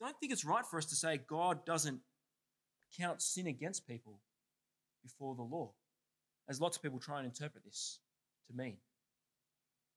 don't 0.08 0.20
think 0.20 0.32
it's 0.32 0.46
right 0.46 0.66
for 0.66 0.78
us 0.78 0.86
to 0.86 0.96
say 0.96 1.20
God 1.28 1.66
doesn't 1.66 2.00
count 2.98 3.22
sin 3.22 3.48
against 3.48 3.88
people 3.88 4.20
before 5.04 5.36
the 5.36 5.44
law, 5.44 5.72
as 6.50 6.62
lots 6.62 6.78
of 6.78 6.84
people 6.84 7.00
try 7.00 7.18
and 7.18 7.26
interpret 7.26 7.64
this 7.64 8.00
to 8.48 8.56
mean 8.56 8.78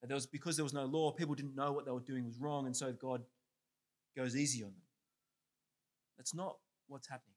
That 0.00 0.08
there 0.08 0.14
was 0.14 0.26
because 0.26 0.56
there 0.56 0.64
was 0.64 0.72
no 0.72 0.84
law, 0.84 1.12
people 1.12 1.34
didn't 1.34 1.56
know 1.56 1.72
what 1.72 1.84
they 1.84 1.90
were 1.90 2.00
doing 2.00 2.24
was 2.24 2.38
wrong, 2.38 2.66
and 2.66 2.76
so 2.76 2.92
God 2.92 3.22
goes 4.16 4.36
easy 4.36 4.62
on 4.62 4.70
them. 4.70 4.82
That's 6.16 6.34
not 6.34 6.56
what's 6.86 7.08
happening. 7.08 7.34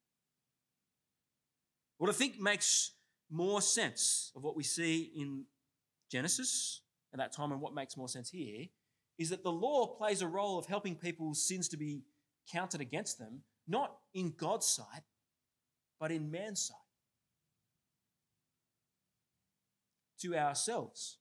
What 1.97 2.09
I 2.09 2.13
think 2.13 2.39
makes 2.39 2.91
more 3.29 3.61
sense 3.61 4.31
of 4.35 4.43
what 4.43 4.55
we 4.55 4.63
see 4.63 5.11
in 5.15 5.45
Genesis 6.11 6.81
at 7.11 7.19
that 7.19 7.33
time 7.33 7.51
and 7.51 7.59
what 7.59 7.73
makes 7.73 7.97
more 7.97 8.07
sense 8.07 8.29
here 8.29 8.67
is 9.17 9.29
that 9.29 9.43
the 9.43 9.51
law 9.51 9.95
plays 9.97 10.21
a 10.21 10.27
role 10.27 10.59
of 10.59 10.67
helping 10.67 10.95
people's 10.95 11.47
sins 11.47 11.67
to 11.69 11.77
be 11.77 12.03
counted 12.51 12.81
against 12.81 13.19
them, 13.19 13.41
not 13.67 13.97
in 14.13 14.33
God's 14.37 14.67
sight, 14.67 15.03
but 15.99 16.11
in 16.11 16.31
man's 16.31 16.67
sight. 16.67 16.77
To 20.21 20.35
ourselves. 20.35 21.17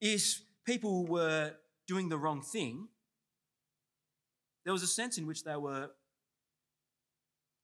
If 0.00 0.42
people 0.64 1.06
were 1.06 1.52
doing 1.86 2.08
the 2.08 2.18
wrong 2.18 2.40
thing, 2.42 2.88
there 4.64 4.72
was 4.72 4.82
a 4.82 4.86
sense 4.86 5.18
in 5.18 5.26
which 5.26 5.44
they 5.44 5.56
were 5.56 5.90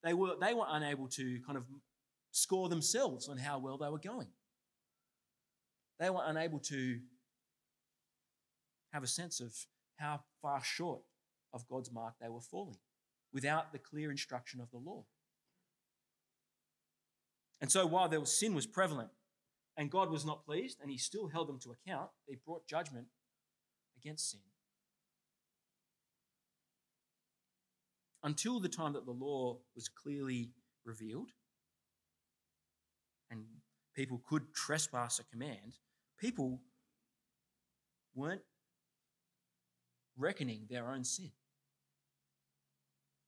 they 0.03 0.15
were 0.15 0.35
they 0.41 0.55
were 0.55 0.67
unable 0.69 1.09
to 1.09 1.41
kind 1.47 1.57
of 1.57 1.65
score 2.31 2.69
themselves 2.69 3.29
on 3.29 3.39
how 3.39 3.59
well 3.59 3.79
they 3.79 3.89
were 3.89 3.99
going. 3.99 4.29
They 5.99 6.11
were 6.11 6.23
unable 6.25 6.59
to 6.61 7.01
have 8.93 9.03
a 9.03 9.07
sense 9.07 9.41
of 9.41 9.55
how 10.01 10.21
far 10.41 10.63
short 10.65 11.03
of 11.53 11.69
God's 11.69 11.93
mark 11.93 12.15
they 12.21 12.29
were 12.29 12.41
falling 12.41 12.79
without 13.33 13.73
the 13.73 13.79
clear 13.79 14.11
instruction 14.11 14.61
of 14.61 14.71
the 14.71 14.79
law. 14.79 15.05
And 17.61 17.71
so 17.71 17.87
while 17.87 18.09
their 18.09 18.25
sin 18.25 18.55
was 18.55 18.67
prevalent 18.67 19.11
and 19.77 19.91
God 19.91 20.11
was 20.11 20.25
not 20.25 20.45
pleased 20.45 20.79
and 20.81 20.91
he 20.91 20.99
still 20.99 21.29
held 21.29 21.49
them 21.49 21.59
to 21.61 21.73
account, 21.73 22.11
he 22.27 22.37
brought 22.45 22.67
judgment 22.67 23.07
against 23.97 24.31
sin. 24.31 24.41
Until 28.23 28.61
the 28.61 28.69
time 28.69 28.95
that 28.95 29.07
the 29.07 29.13
law 29.13 29.59
was 29.75 29.89
clearly 29.89 30.51
revealed 30.85 31.31
and 33.31 33.45
people 33.95 34.23
could 34.27 34.55
trespass 34.55 35.19
a 35.19 35.25
command, 35.25 35.79
people 36.19 36.61
weren't 38.15 38.43
reckoning 40.17 40.67
their 40.69 40.91
own 40.91 41.05
sin 41.05 41.31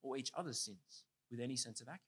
or 0.03 0.17
each 0.17 0.33
other's 0.37 0.61
sins 0.61 1.05
with 1.31 1.41
any 1.41 1.57
sense 1.57 1.81
of 1.81 1.89
accuracy. 1.89 2.03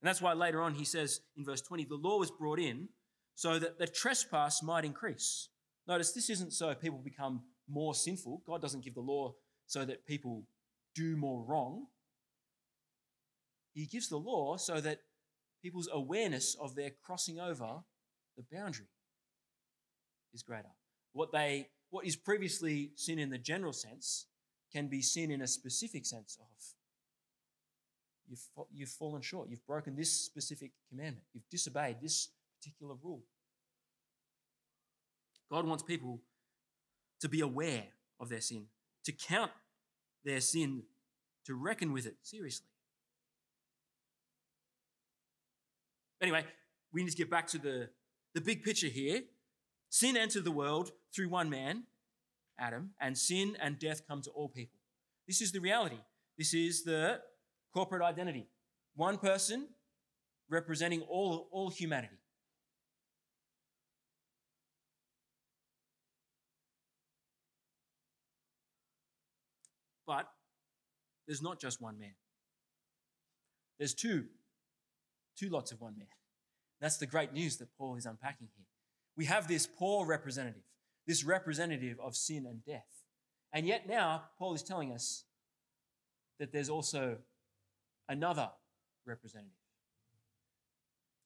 And 0.00 0.08
that's 0.08 0.20
why 0.20 0.32
later 0.32 0.60
on 0.60 0.74
he 0.74 0.84
says 0.84 1.20
in 1.36 1.44
verse 1.44 1.62
20, 1.62 1.84
the 1.84 1.94
law 1.94 2.18
was 2.18 2.30
brought 2.30 2.58
in 2.58 2.88
so 3.34 3.58
that 3.58 3.78
the 3.78 3.86
trespass 3.86 4.62
might 4.62 4.84
increase. 4.84 5.48
Notice 5.86 6.12
this 6.12 6.30
isn't 6.30 6.52
so 6.52 6.74
people 6.74 6.98
become 6.98 7.42
more 7.68 7.94
sinful. 7.94 8.42
God 8.46 8.60
doesn't 8.60 8.84
give 8.84 8.94
the 8.94 9.00
law 9.00 9.34
so 9.66 9.84
that 9.84 10.06
people 10.06 10.44
do 10.94 11.16
more 11.16 11.44
wrong. 11.46 11.86
He 13.74 13.86
gives 13.86 14.08
the 14.08 14.18
law 14.18 14.56
so 14.56 14.80
that 14.80 14.98
people's 15.62 15.88
awareness 15.92 16.56
of 16.60 16.74
their 16.74 16.90
crossing 17.04 17.40
over 17.40 17.80
the 18.36 18.44
boundary 18.52 18.88
is 20.34 20.42
greater. 20.42 20.68
What 21.12 21.32
they 21.32 21.68
what 21.92 22.06
is 22.06 22.16
previously 22.16 22.90
sin 22.96 23.18
in 23.18 23.28
the 23.28 23.38
general 23.38 23.72
sense 23.72 24.26
can 24.72 24.88
be 24.88 25.02
sin 25.02 25.30
in 25.30 25.42
a 25.42 25.46
specific 25.46 26.06
sense 26.06 26.38
of 26.40 26.46
you've, 28.32 28.66
you've 28.72 28.88
fallen 28.88 29.20
short, 29.20 29.50
you've 29.50 29.66
broken 29.66 29.94
this 29.94 30.10
specific 30.10 30.72
commandment, 30.88 31.24
you've 31.34 31.48
disobeyed 31.50 31.96
this 32.00 32.30
particular 32.58 32.94
rule. 33.02 33.22
God 35.50 35.66
wants 35.66 35.82
people 35.82 36.20
to 37.20 37.28
be 37.28 37.40
aware 37.40 37.84
of 38.18 38.30
their 38.30 38.40
sin, 38.40 38.64
to 39.04 39.12
count 39.12 39.50
their 40.24 40.40
sin, 40.40 40.84
to 41.44 41.54
reckon 41.54 41.92
with 41.92 42.06
it 42.06 42.16
seriously. 42.22 42.66
Anyway, 46.22 46.44
we 46.90 47.02
need 47.02 47.10
to 47.10 47.16
get 47.16 47.28
back 47.28 47.48
to 47.48 47.58
the, 47.58 47.90
the 48.32 48.40
big 48.40 48.62
picture 48.62 48.86
here. 48.86 49.20
Sin 49.92 50.16
entered 50.16 50.44
the 50.44 50.50
world 50.50 50.90
through 51.14 51.28
one 51.28 51.50
man, 51.50 51.82
Adam, 52.58 52.92
and 52.98 53.18
sin 53.18 53.58
and 53.60 53.78
death 53.78 54.08
come 54.08 54.22
to 54.22 54.30
all 54.30 54.48
people. 54.48 54.78
This 55.28 55.42
is 55.42 55.52
the 55.52 55.60
reality. 55.60 55.98
This 56.38 56.54
is 56.54 56.82
the 56.82 57.20
corporate 57.74 58.00
identity. 58.00 58.48
One 58.96 59.18
person 59.18 59.68
representing 60.48 61.02
all, 61.02 61.46
all 61.52 61.68
humanity. 61.68 62.16
But 70.06 70.26
there's 71.26 71.42
not 71.42 71.60
just 71.60 71.82
one 71.82 71.98
man. 71.98 72.14
There's 73.78 73.92
two, 73.92 74.24
two 75.38 75.50
lots 75.50 75.70
of 75.70 75.82
one 75.82 75.98
man. 75.98 76.08
That's 76.80 76.96
the 76.96 77.06
great 77.06 77.34
news 77.34 77.58
that 77.58 77.76
Paul 77.76 77.96
is 77.96 78.06
unpacking 78.06 78.48
here. 78.56 78.64
We 79.16 79.26
have 79.26 79.48
this 79.48 79.66
poor 79.66 80.06
representative, 80.06 80.62
this 81.06 81.24
representative 81.24 81.98
of 82.00 82.16
sin 82.16 82.46
and 82.46 82.64
death. 82.64 82.86
And 83.52 83.66
yet 83.66 83.86
now, 83.86 84.24
Paul 84.38 84.54
is 84.54 84.62
telling 84.62 84.92
us 84.92 85.24
that 86.38 86.52
there's 86.52 86.70
also 86.70 87.18
another 88.08 88.50
representative. 89.06 89.52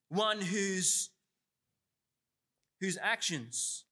One 0.09 0.41
whose, 0.41 1.11
whose 2.81 2.99
actions, 3.01 3.85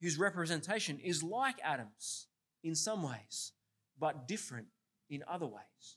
whose 0.00 0.18
representation 0.18 0.98
is 1.00 1.22
like 1.22 1.56
Adam's 1.62 2.28
in 2.62 2.74
some 2.74 3.02
ways, 3.02 3.52
but 3.98 4.28
different 4.28 4.66
in 5.08 5.24
other 5.28 5.46
ways. 5.46 5.96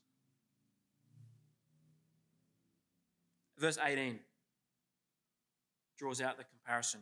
Verse 3.58 3.78
18 3.84 4.20
draws 6.04 6.20
out 6.20 6.38
the 6.38 6.44
comparison. 6.44 7.00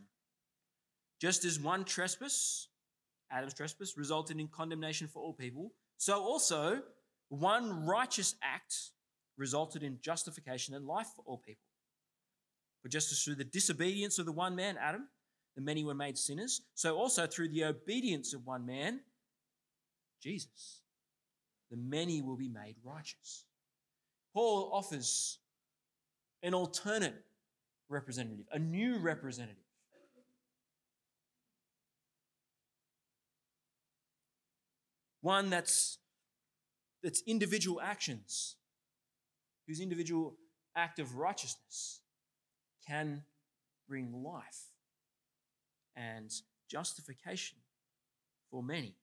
Just 1.19 1.43
as 1.43 1.59
one 1.59 1.83
trespass, 1.83 2.67
Adam's 3.31 3.55
trespass, 3.55 3.97
resulted 3.97 4.39
in 4.39 4.47
condemnation 4.47 5.07
for 5.07 5.23
all 5.23 5.33
people, 5.33 5.71
so 5.97 6.21
also 6.21 6.83
one 7.29 7.87
righteous 7.87 8.35
act 8.43 8.75
resulted 9.39 9.81
in 9.81 9.97
justification 10.03 10.75
and 10.75 10.85
life 10.85 11.07
for 11.15 11.23
all 11.25 11.39
people. 11.39 11.65
For 12.83 12.89
just 12.89 13.11
as 13.11 13.23
through 13.23 13.35
the 13.35 13.43
disobedience 13.43 14.19
of 14.19 14.27
the 14.27 14.31
one 14.31 14.55
man, 14.55 14.77
Adam, 14.79 15.07
the 15.55 15.63
many 15.63 15.83
were 15.83 15.95
made 15.95 16.15
sinners, 16.15 16.61
so 16.75 16.95
also 16.95 17.25
through 17.25 17.49
the 17.49 17.63
obedience 17.63 18.35
of 18.35 18.45
one 18.45 18.67
man, 18.67 18.99
Jesus, 20.21 20.81
the 21.71 21.77
many 21.77 22.21
will 22.21 22.37
be 22.37 22.49
made 22.49 22.75
righteous. 22.83 23.45
Paul 24.31 24.69
offers 24.71 25.39
an 26.43 26.53
alternate 26.53 27.15
representative, 27.91 28.45
a 28.51 28.59
new 28.59 28.97
representative. 28.97 29.57
One 35.21 35.51
that's, 35.51 35.99
that's 37.03 37.21
individual 37.27 37.79
actions, 37.79 38.55
whose 39.67 39.79
individual 39.79 40.35
act 40.75 40.97
of 40.97 41.15
righteousness 41.15 42.01
can 42.87 43.23
bring 43.87 44.23
life 44.23 44.71
and 45.95 46.31
justification 46.69 47.57
for 48.49 48.63
many. 48.63 48.95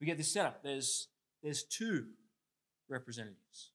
We 0.00 0.06
get 0.06 0.16
this 0.16 0.32
setup. 0.32 0.62
There's, 0.64 1.08
there's 1.42 1.62
two 1.62 2.06
representatives. 2.88 3.70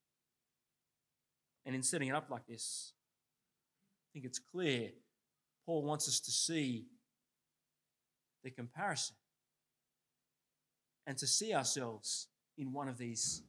And 1.66 1.76
in 1.76 1.84
setting 1.84 2.10
it 2.10 2.16
up 2.16 2.30
like 2.30 2.46
this, 2.48 2.94
think 4.16 4.26
it's 4.26 4.40
clear 4.40 4.92
Paul 5.66 5.84
wants 5.84 6.08
us 6.08 6.22
to 6.22 6.32
see 6.32 6.86
the 8.46 8.50
comparison 8.50 9.18
and 11.06 11.18
to 11.18 11.28
see 11.28 11.54
ourselves 11.54 12.30
in 12.58 12.72
one 12.72 12.88
of 12.88 12.98
these 12.98 13.44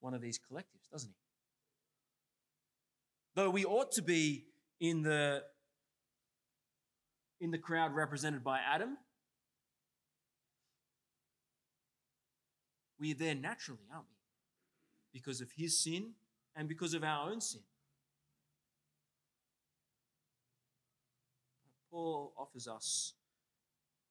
one 0.00 0.12
of 0.12 0.20
these 0.20 0.38
collectives, 0.38 0.90
doesn't 0.92 1.08
he? 1.08 1.16
Though 3.36 3.48
we 3.48 3.64
ought 3.64 3.92
to 3.92 4.02
be 4.02 4.44
in 4.80 5.00
the 5.00 5.44
in 7.40 7.50
the 7.50 7.58
crowd 7.58 7.94
represented 7.94 8.44
by 8.44 8.58
Adam, 8.58 8.98
we're 12.98 13.14
there 13.14 13.34
naturally, 13.34 13.88
aren't 13.90 14.04
we? 14.04 15.18
Because 15.18 15.40
of 15.40 15.50
his 15.56 15.82
sin 15.82 16.10
and 16.54 16.68
because 16.68 16.92
of 16.92 17.02
our 17.02 17.30
own 17.30 17.40
sin. 17.40 17.62
Paul 21.90 22.32
offers 22.38 22.68
us 22.68 23.14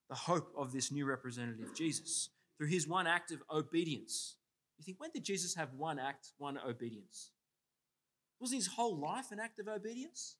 the 0.09 0.15
hope 0.15 0.51
of 0.57 0.71
this 0.71 0.91
new 0.91 1.05
representative, 1.05 1.75
Jesus, 1.75 2.29
through 2.57 2.67
his 2.67 2.87
one 2.87 3.07
act 3.07 3.31
of 3.31 3.41
obedience. 3.51 4.35
You 4.77 4.83
think, 4.83 4.99
when 4.99 5.11
did 5.13 5.23
Jesus 5.23 5.55
have 5.55 5.73
one 5.73 5.99
act, 5.99 6.29
one 6.37 6.57
obedience? 6.57 7.31
Was 8.39 8.51
his 8.51 8.67
whole 8.67 8.97
life 8.97 9.31
an 9.31 9.39
act 9.39 9.59
of 9.59 9.67
obedience? 9.67 10.37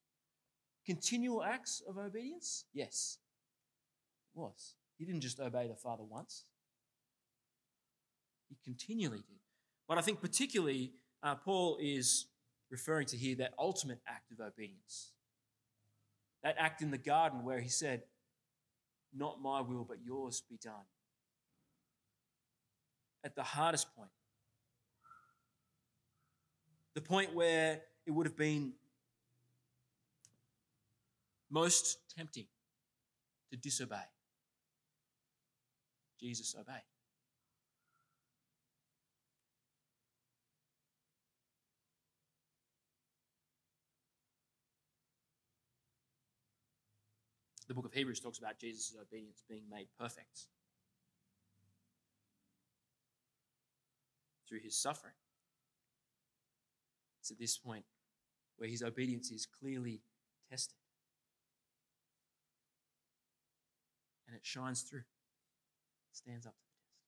continual 0.90 1.44
acts 1.44 1.84
of 1.88 2.00
obedience? 2.00 2.66
Yes, 2.74 3.20
it 4.36 4.40
was. 4.40 4.74
He 4.98 5.06
didn't 5.06 5.22
just 5.22 5.40
obey 5.40 5.68
the 5.68 5.76
Father 5.76 6.04
once, 6.04 6.46
he 8.50 8.58
continually 8.64 9.20
did. 9.20 9.38
But 9.88 10.00
I 10.00 10.02
think 10.02 10.20
particularly 10.20 10.94
uh, 11.22 11.36
Paul 11.36 11.78
is 11.80 12.26
referring 12.72 13.06
to 13.08 13.18
here 13.18 13.36
that 13.36 13.54
ultimate 13.60 14.00
act 14.08 14.32
of 14.32 14.40
obedience. 14.40 15.12
That 16.44 16.56
act 16.58 16.82
in 16.82 16.92
the 16.92 16.98
garden 16.98 17.44
where 17.44 17.60
he 17.60 17.70
said, 17.70 18.04
Not 19.14 19.42
my 19.42 19.62
will, 19.62 19.84
but 19.84 19.98
yours 20.04 20.42
be 20.50 20.58
done. 20.62 20.86
At 23.24 23.36
the 23.36 23.44
hardest 23.44 23.94
point. 23.96 24.12
The 26.94 27.02
point 27.02 27.34
where 27.36 27.82
it 28.06 28.12
would 28.12 28.26
have 28.26 28.38
been 28.38 28.74
most 31.50 31.98
tempting 32.16 32.48
to 33.52 33.58
disobey. 33.58 33.98
Jesus 36.20 36.56
obeyed. 36.60 36.89
The 47.70 47.76
book 47.76 47.86
of 47.86 47.94
Hebrews 47.94 48.20
talks 48.20 48.40
about 48.40 48.58
Jesus' 48.58 48.96
obedience 49.00 49.44
being 49.48 49.62
made 49.72 49.88
perfect 49.98 50.48
through 54.48 54.60
his 54.64 54.76
suffering. 54.76 55.14
It's 57.22 57.30
at 57.30 57.38
this 57.38 57.58
point 57.58 57.86
where 58.58 58.68
his 58.68 58.82
obedience 58.82 59.30
is 59.30 59.46
clearly 59.46 60.02
tested. 60.50 60.80
And 64.28 64.36
it 64.36 64.44
shines 64.44 64.82
through, 64.82 65.04
stands 66.12 66.48
up 66.48 66.54
to 66.54 66.58
the 66.58 66.74
test. 66.74 67.04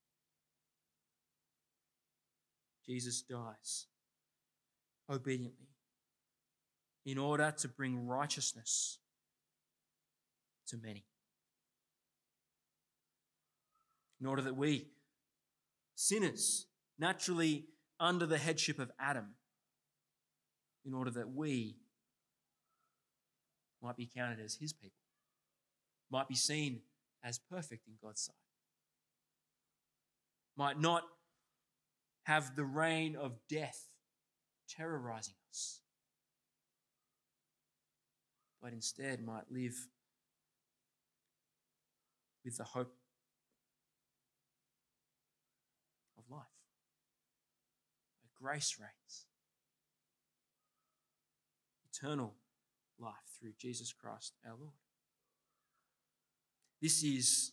Jesus 2.86 3.24
dies 3.24 3.88
obediently 5.10 5.70
in 7.04 7.18
order 7.18 7.52
to 7.58 7.68
bring 7.68 8.06
righteousness 8.06 9.00
to 10.72 10.78
many. 10.78 11.06
In 14.20 14.28
order 14.28 14.42
that 14.42 14.56
we, 14.56 14.88
sinners, 15.96 16.66
naturally 16.98 17.66
under 18.00 18.26
the 18.26 18.38
headship 18.38 18.80
of 18.80 18.92
Adam, 19.00 19.36
in 20.86 20.94
order 20.94 21.12
that 21.12 21.30
we 21.34 21.78
might 23.82 23.98
be 23.98 24.10
counted 24.16 24.40
as 24.40 24.56
his 24.56 24.74
people, 24.74 24.98
might 26.12 26.28
be 26.28 26.36
seen 26.36 26.82
as 27.24 27.40
perfect 27.40 27.88
in 27.88 27.94
God's 28.02 28.22
sight, 28.22 28.36
might 30.58 30.80
not 30.80 31.04
have 32.24 32.56
the 32.56 32.66
reign 32.66 33.16
of 33.16 33.34
death 33.50 33.88
terrorizing 34.70 35.36
us, 35.50 35.82
but 38.62 38.74
instead 38.74 39.24
might 39.24 39.52
live 39.52 39.88
with 42.44 42.58
the 42.58 42.64
hope 42.64 42.94
of 46.18 46.24
life. 46.30 46.42
Where 48.22 48.52
grace 48.52 48.78
reigns. 48.80 49.26
Eternal 51.94 52.36
life 53.00 53.14
through 53.40 53.54
Jesus 53.60 53.94
Christ 53.94 54.34
our 54.46 54.56
Lord. 54.60 54.74
This 56.82 57.04
is, 57.04 57.52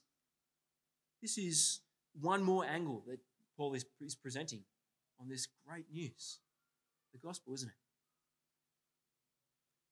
this 1.21 1.37
is 1.37 1.81
one 2.19 2.43
more 2.43 2.65
angle 2.65 3.03
that 3.07 3.19
Paul 3.57 3.75
is, 3.75 3.85
is 4.01 4.15
presenting 4.15 4.63
on 5.21 5.29
this 5.29 5.47
great 5.67 5.85
news. 5.93 6.39
The 7.13 7.19
gospel, 7.19 7.55
isn't 7.55 7.69
it? 7.69 7.75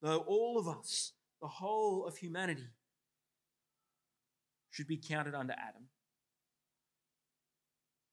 Though 0.01 0.19
all 0.21 0.59
of 0.59 0.69
us, 0.69 1.13
the 1.41 1.49
whole 1.49 2.07
of 2.07 2.17
humanity, 2.17 2.69
should 4.77 4.87
be 4.87 4.99
counted 4.99 5.35
under 5.35 5.55
Adam. 5.55 5.89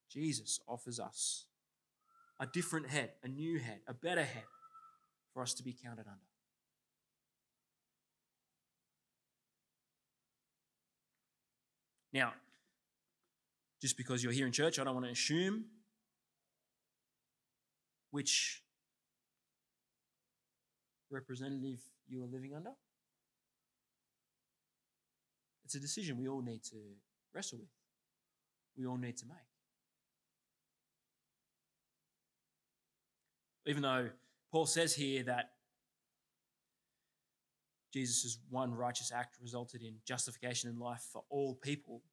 Jesus 0.10 0.62
offers 0.66 0.98
us 0.98 1.46
a 2.40 2.48
different 2.48 2.88
head, 2.88 3.12
a 3.22 3.28
new 3.28 3.60
head, 3.60 3.82
a 3.86 3.94
better 3.94 4.24
head 4.24 4.46
for 5.34 5.44
us 5.44 5.54
to 5.56 5.64
be 5.64 5.74
counted 5.74 6.06
under. 6.08 6.22
Now, 12.14 12.32
just 13.82 13.98
because 13.98 14.24
you're 14.24 14.32
here 14.32 14.46
in 14.46 14.54
church, 14.54 14.80
I 14.80 14.86
don't 14.86 14.94
want 14.94 15.08
to 15.08 15.12
assume 15.12 15.66
which 18.12 18.62
representative 21.12 21.82
you 22.08 22.24
are 22.24 22.28
living 22.28 22.54
under. 22.56 22.72
It's 25.74 25.80
a 25.80 25.88
decision 25.88 26.18
we 26.18 26.28
all 26.28 26.44
need 26.44 26.64
to 26.66 26.76
wrestle 27.34 27.58
with, 27.58 27.68
we 28.78 28.86
all 28.86 28.98
need 28.98 29.18
to 29.18 29.26
make. 29.26 29.38
Even 33.66 33.82
though 33.82 34.10
Paul 34.52 34.68
says 34.68 34.94
here 34.94 35.24
that 35.24 35.54
Jesus' 37.92 38.38
one 38.52 38.76
righteous 38.76 39.12
act 39.12 39.38
resulted 39.42 39.82
in 39.82 39.96
justification 40.06 40.70
in 40.70 40.78
life 40.78 41.08
for 41.12 41.24
all 41.32 41.56
people. 41.56 42.04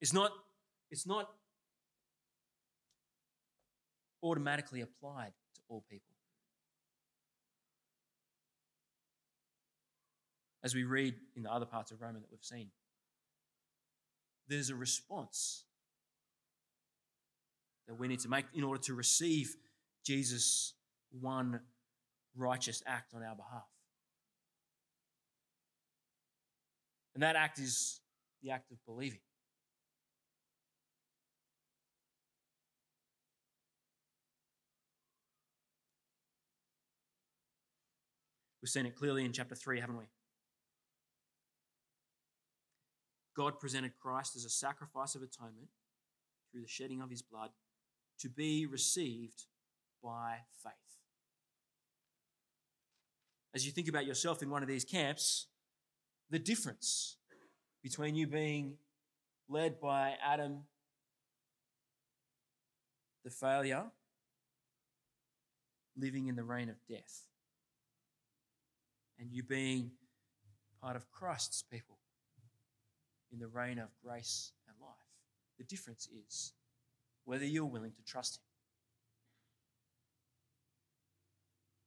It's 0.00 0.14
not, 0.14 0.30
it's 0.90 1.06
not 1.06 1.28
automatically 4.22 4.80
applied 4.80 5.34
to 5.56 5.60
all 5.68 5.84
people. 5.90 6.13
As 10.64 10.74
we 10.74 10.82
read 10.82 11.14
in 11.36 11.42
the 11.42 11.52
other 11.52 11.66
parts 11.66 11.90
of 11.92 12.00
Roman 12.00 12.22
that 12.22 12.30
we've 12.30 12.42
seen. 12.42 12.68
There's 14.48 14.70
a 14.70 14.74
response 14.74 15.64
that 17.86 17.98
we 17.98 18.08
need 18.08 18.20
to 18.20 18.30
make 18.30 18.46
in 18.54 18.64
order 18.64 18.80
to 18.80 18.94
receive 18.94 19.54
Jesus' 20.04 20.72
one 21.20 21.60
righteous 22.34 22.82
act 22.86 23.12
on 23.14 23.22
our 23.22 23.36
behalf. 23.36 23.68
And 27.12 27.22
that 27.22 27.36
act 27.36 27.58
is 27.58 28.00
the 28.42 28.50
act 28.50 28.72
of 28.72 28.78
believing. 28.86 29.20
We've 38.62 38.70
seen 38.70 38.86
it 38.86 38.96
clearly 38.96 39.26
in 39.26 39.32
chapter 39.32 39.54
3, 39.54 39.78
haven't 39.78 39.98
we? 39.98 40.04
God 43.36 43.58
presented 43.58 43.98
Christ 44.00 44.36
as 44.36 44.44
a 44.44 44.50
sacrifice 44.50 45.14
of 45.14 45.22
atonement 45.22 45.68
through 46.50 46.62
the 46.62 46.68
shedding 46.68 47.00
of 47.00 47.10
his 47.10 47.22
blood 47.22 47.50
to 48.20 48.28
be 48.28 48.66
received 48.66 49.44
by 50.02 50.36
faith. 50.62 50.72
As 53.54 53.66
you 53.66 53.72
think 53.72 53.88
about 53.88 54.06
yourself 54.06 54.42
in 54.42 54.50
one 54.50 54.62
of 54.62 54.68
these 54.68 54.84
camps, 54.84 55.46
the 56.30 56.38
difference 56.38 57.16
between 57.82 58.14
you 58.14 58.26
being 58.26 58.74
led 59.48 59.80
by 59.80 60.14
Adam, 60.24 60.64
the 63.24 63.30
failure, 63.30 63.84
living 65.96 66.26
in 66.26 66.36
the 66.36 66.44
reign 66.44 66.68
of 66.68 66.76
death, 66.88 67.22
and 69.18 69.32
you 69.32 69.42
being 69.42 69.92
part 70.80 70.96
of 70.96 71.10
Christ's 71.10 71.62
people 71.62 71.93
in 73.34 73.40
the 73.40 73.48
reign 73.48 73.78
of 73.78 73.88
grace 74.02 74.52
and 74.68 74.76
life. 74.80 74.94
The 75.58 75.64
difference 75.64 76.08
is 76.26 76.52
whether 77.24 77.44
you're 77.44 77.64
willing 77.64 77.92
to 77.92 78.02
trust 78.04 78.36
Him. 78.36 78.42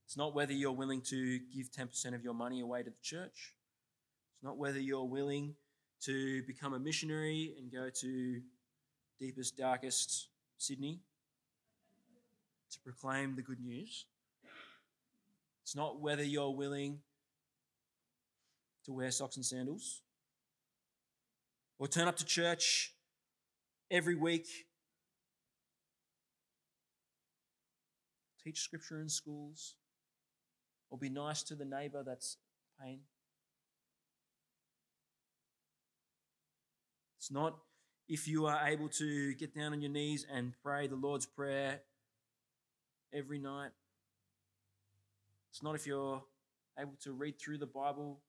It's 0.06 0.18
not 0.18 0.36
whether 0.36 0.54
you're 0.54 0.74
willing 0.74 1.02
to 1.04 1.40
give 1.54 1.72
10% 1.72 2.14
of 2.14 2.24
your 2.24 2.34
money 2.34 2.60
away 2.60 2.84
to 2.84 2.90
the 2.90 3.02
church. 3.02 3.54
It's 4.36 4.44
not 4.44 4.58
whether 4.58 4.80
you're 4.80 5.06
willing 5.06 5.56
to 6.02 6.44
become 6.44 6.74
a 6.74 6.80
missionary 6.80 7.56
and 7.58 7.72
go 7.72 7.90
to 8.02 8.42
deepest, 9.20 9.58
darkest 9.58 10.28
Sydney 10.58 11.00
to 12.72 12.80
proclaim 12.82 13.36
the 13.36 13.42
good 13.42 13.60
news. 13.60 14.06
It's 15.64 15.76
not 15.76 16.00
whether 16.00 16.24
you're 16.24 16.52
willing 16.52 17.00
to 18.86 18.94
wear 18.94 19.12
socks 19.12 19.36
and 19.36 19.46
sandals 19.46 20.02
or 21.80 21.88
turn 21.88 22.08
up 22.08 22.18
to 22.18 22.26
church 22.26 22.94
every 23.92 24.16
week, 24.16 24.48
teach 28.44 28.60
scripture 28.60 29.00
in 29.00 29.10
schools, 29.10 29.76
or 30.90 30.98
be 30.98 31.10
nice 31.10 31.44
to 31.44 31.56
the 31.56 31.66
neighbor 31.66 32.04
that's 32.04 32.38
pain. 32.82 33.02
It's 37.18 37.32
not 37.32 37.58
if 38.08 38.28
you 38.28 38.46
are 38.46 38.66
able 38.66 38.88
to 38.88 39.34
get 39.34 39.54
down 39.54 39.74
on 39.74 39.82
your 39.82 39.92
knees 39.92 40.26
and 40.32 40.54
pray 40.64 40.88
the 40.88 40.96
Lord's 40.96 41.26
Prayer 41.26 41.82
every 43.14 43.38
night. 43.38 43.72
It's 45.52 45.62
not 45.62 45.76
if 45.76 45.86
you're 45.86 46.24
able 46.80 46.96
to 47.04 47.12
read 47.12 47.36
through 47.40 47.58
the 47.58 47.66
Bible 47.66 48.22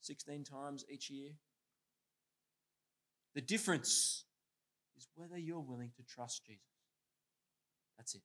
16 0.00 0.44
times 0.44 0.84
each 0.90 1.10
year. 1.10 1.32
The 3.36 3.42
difference 3.42 4.24
is 4.96 5.06
whether 5.14 5.36
you're 5.36 5.60
willing 5.60 5.90
to 5.98 6.02
trust 6.02 6.46
Jesus. 6.46 6.62
That's 7.98 8.14
it. 8.14 8.22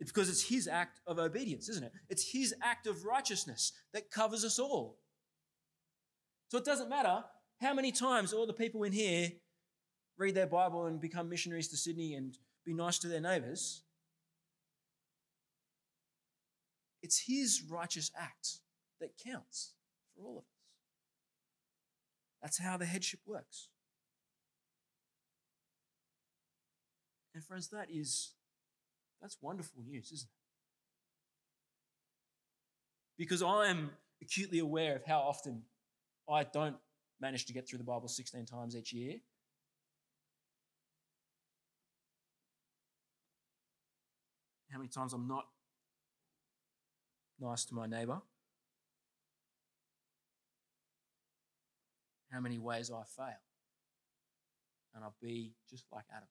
It's 0.00 0.12
because 0.12 0.28
it's 0.28 0.42
his 0.42 0.68
act 0.68 1.00
of 1.06 1.18
obedience, 1.18 1.70
isn't 1.70 1.84
it? 1.84 1.92
It's 2.10 2.30
his 2.30 2.54
act 2.62 2.86
of 2.86 3.06
righteousness 3.06 3.72
that 3.94 4.10
covers 4.10 4.44
us 4.44 4.58
all. 4.58 4.98
So 6.48 6.58
it 6.58 6.64
doesn't 6.66 6.90
matter 6.90 7.24
how 7.62 7.72
many 7.72 7.90
times 7.90 8.34
all 8.34 8.46
the 8.46 8.52
people 8.52 8.82
in 8.82 8.92
here 8.92 9.30
read 10.18 10.34
their 10.34 10.46
Bible 10.46 10.84
and 10.84 11.00
become 11.00 11.30
missionaries 11.30 11.68
to 11.68 11.78
Sydney 11.78 12.16
and 12.16 12.36
be 12.66 12.74
nice 12.74 12.98
to 12.98 13.08
their 13.08 13.20
neighbours. 13.20 13.84
It's 17.02 17.24
his 17.26 17.62
righteous 17.68 18.10
act 18.16 18.60
that 19.00 19.10
counts 19.18 19.72
for 20.14 20.24
all 20.24 20.38
of 20.38 20.44
us. 20.44 20.48
That's 22.40 22.58
how 22.58 22.76
the 22.76 22.86
headship 22.86 23.20
works. 23.26 23.68
And 27.34 27.42
friends, 27.42 27.68
that 27.68 27.88
is 27.90 28.34
that's 29.20 29.36
wonderful 29.40 29.82
news, 29.86 30.10
isn't 30.12 30.28
it? 30.28 30.42
Because 33.16 33.42
I 33.42 33.66
am 33.66 33.90
acutely 34.20 34.58
aware 34.58 34.96
of 34.96 35.04
how 35.04 35.20
often 35.20 35.62
I 36.28 36.44
don't 36.44 36.76
manage 37.20 37.46
to 37.46 37.52
get 37.52 37.68
through 37.68 37.78
the 37.78 37.84
Bible 37.84 38.08
16 38.08 38.46
times 38.46 38.76
each 38.76 38.92
year. 38.92 39.16
How 44.70 44.78
many 44.78 44.88
times 44.88 45.12
I'm 45.12 45.28
not 45.28 45.44
nice 47.40 47.64
to 47.66 47.74
my 47.74 47.86
neighbor? 47.86 48.20
How 52.30 52.40
many 52.40 52.58
ways 52.58 52.90
I 52.90 53.02
fail? 53.04 53.36
And 54.94 55.04
I'll 55.04 55.14
be 55.20 55.52
just 55.68 55.84
like 55.92 56.04
Adam. 56.10 56.28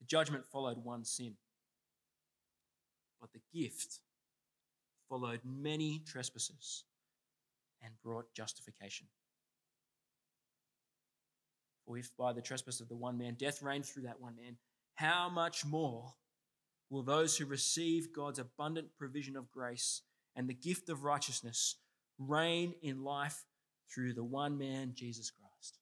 The 0.00 0.06
judgment 0.06 0.44
followed 0.44 0.78
one 0.84 1.04
sin, 1.04 1.34
but 3.20 3.30
the 3.32 3.40
gift 3.58 4.00
followed 5.08 5.40
many 5.44 6.02
trespasses 6.06 6.84
and 7.84 7.92
brought 8.02 8.32
justification. 8.34 9.06
For 11.86 11.98
if 11.98 12.10
by 12.16 12.32
the 12.32 12.40
trespass 12.40 12.80
of 12.80 12.88
the 12.88 12.96
one 12.96 13.18
man 13.18 13.36
death 13.38 13.62
reigned 13.62 13.84
through 13.84 14.04
that 14.04 14.20
one 14.20 14.36
man, 14.36 14.56
how 14.94 15.28
much 15.28 15.64
more 15.64 16.14
will 16.88 17.02
those 17.02 17.36
who 17.36 17.46
receive 17.46 18.14
God's 18.14 18.38
abundant 18.38 18.88
provision 18.96 19.36
of 19.36 19.50
grace 19.50 20.02
and 20.34 20.48
the 20.48 20.54
gift 20.54 20.88
of 20.88 21.04
righteousness 21.04 21.76
reign 22.18 22.74
in 22.82 23.02
life 23.02 23.44
through 23.92 24.14
the 24.14 24.24
one 24.24 24.56
man, 24.56 24.92
Jesus 24.94 25.30
Christ? 25.30 25.78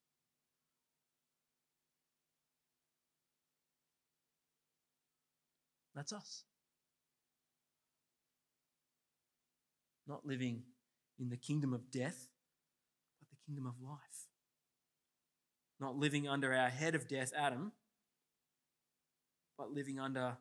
That's 5.94 6.12
us. 6.12 6.44
Not 10.08 10.26
living 10.26 10.62
in 11.18 11.28
the 11.28 11.36
kingdom 11.36 11.72
of 11.72 11.90
death, 11.90 12.28
but 13.20 13.28
the 13.30 13.36
kingdom 13.46 13.66
of 13.66 13.74
life. 13.80 14.28
Not 15.80 15.96
living 15.96 16.28
under 16.28 16.54
our 16.54 16.68
head 16.68 16.94
of 16.94 17.08
death, 17.08 17.32
Adam, 17.36 17.72
but 19.58 19.72
living 19.72 19.98
under 19.98 20.36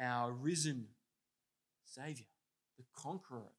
our 0.00 0.32
risen 0.32 0.86
Savior, 1.84 2.26
the 2.76 2.84
conqueror 2.94 3.38
of 3.38 3.44
death. 3.44 3.52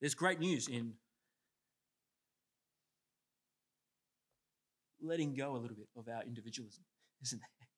There's 0.00 0.14
great 0.14 0.38
news 0.38 0.68
in 0.68 0.94
letting 5.04 5.34
go 5.34 5.52
a 5.52 5.58
little 5.58 5.76
bit 5.76 5.88
of 5.96 6.08
our 6.08 6.22
individualism, 6.22 6.84
isn't 7.22 7.38
there? 7.38 7.68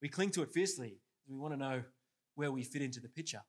We 0.00 0.08
cling 0.08 0.30
to 0.32 0.42
it 0.42 0.52
fiercely. 0.52 0.98
We 1.28 1.36
want 1.36 1.54
to 1.54 1.58
know 1.58 1.82
where 2.34 2.52
we 2.52 2.62
fit 2.62 2.82
into 2.82 3.00
the 3.00 3.08
picture. 3.08 3.42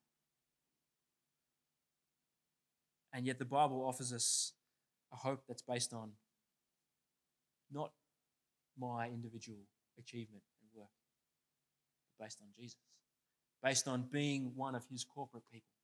And 3.14 3.26
yet, 3.26 3.40
the 3.40 3.46
Bible 3.46 3.84
offers 3.88 4.14
us 4.14 4.54
a 5.12 5.16
hope 5.16 5.42
that's 5.48 5.62
based 5.62 5.94
on 5.94 6.12
not 7.72 7.92
my 8.80 9.08
individual 9.08 9.60
achievement 9.98 10.44
and 10.62 10.70
work, 10.80 10.90
but 12.18 12.26
based 12.26 12.40
on 12.42 12.48
Jesus, 12.56 12.78
based 13.64 13.88
on 13.88 14.08
being 14.12 14.52
one 14.56 14.76
of 14.76 14.84
his 14.92 15.04
corporate 15.04 15.44
people. 15.52 15.79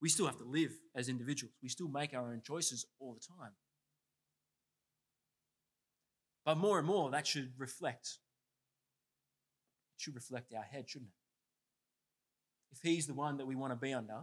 We 0.00 0.08
still 0.08 0.26
have 0.26 0.38
to 0.38 0.44
live 0.44 0.72
as 0.94 1.08
individuals. 1.08 1.54
We 1.62 1.68
still 1.68 1.88
make 1.88 2.14
our 2.14 2.30
own 2.30 2.42
choices 2.44 2.86
all 3.00 3.14
the 3.14 3.20
time. 3.20 3.52
But 6.44 6.56
more 6.56 6.78
and 6.78 6.86
more, 6.86 7.10
that 7.10 7.26
should 7.26 7.52
reflect. 7.58 8.18
It 9.96 10.02
should 10.02 10.14
reflect 10.14 10.54
our 10.54 10.62
head, 10.62 10.88
shouldn't 10.88 11.10
it? 11.10 11.14
If 12.72 12.78
He's 12.82 13.06
the 13.06 13.14
one 13.14 13.38
that 13.38 13.46
we 13.46 13.56
want 13.56 13.72
to 13.72 13.76
be 13.76 13.92
under, 13.92 14.22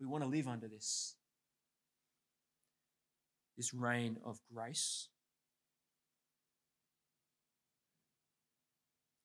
we 0.00 0.06
want 0.06 0.24
to 0.24 0.28
live 0.28 0.48
under 0.48 0.66
this, 0.66 1.14
this 3.56 3.72
reign 3.72 4.18
of 4.24 4.40
grace. 4.52 5.08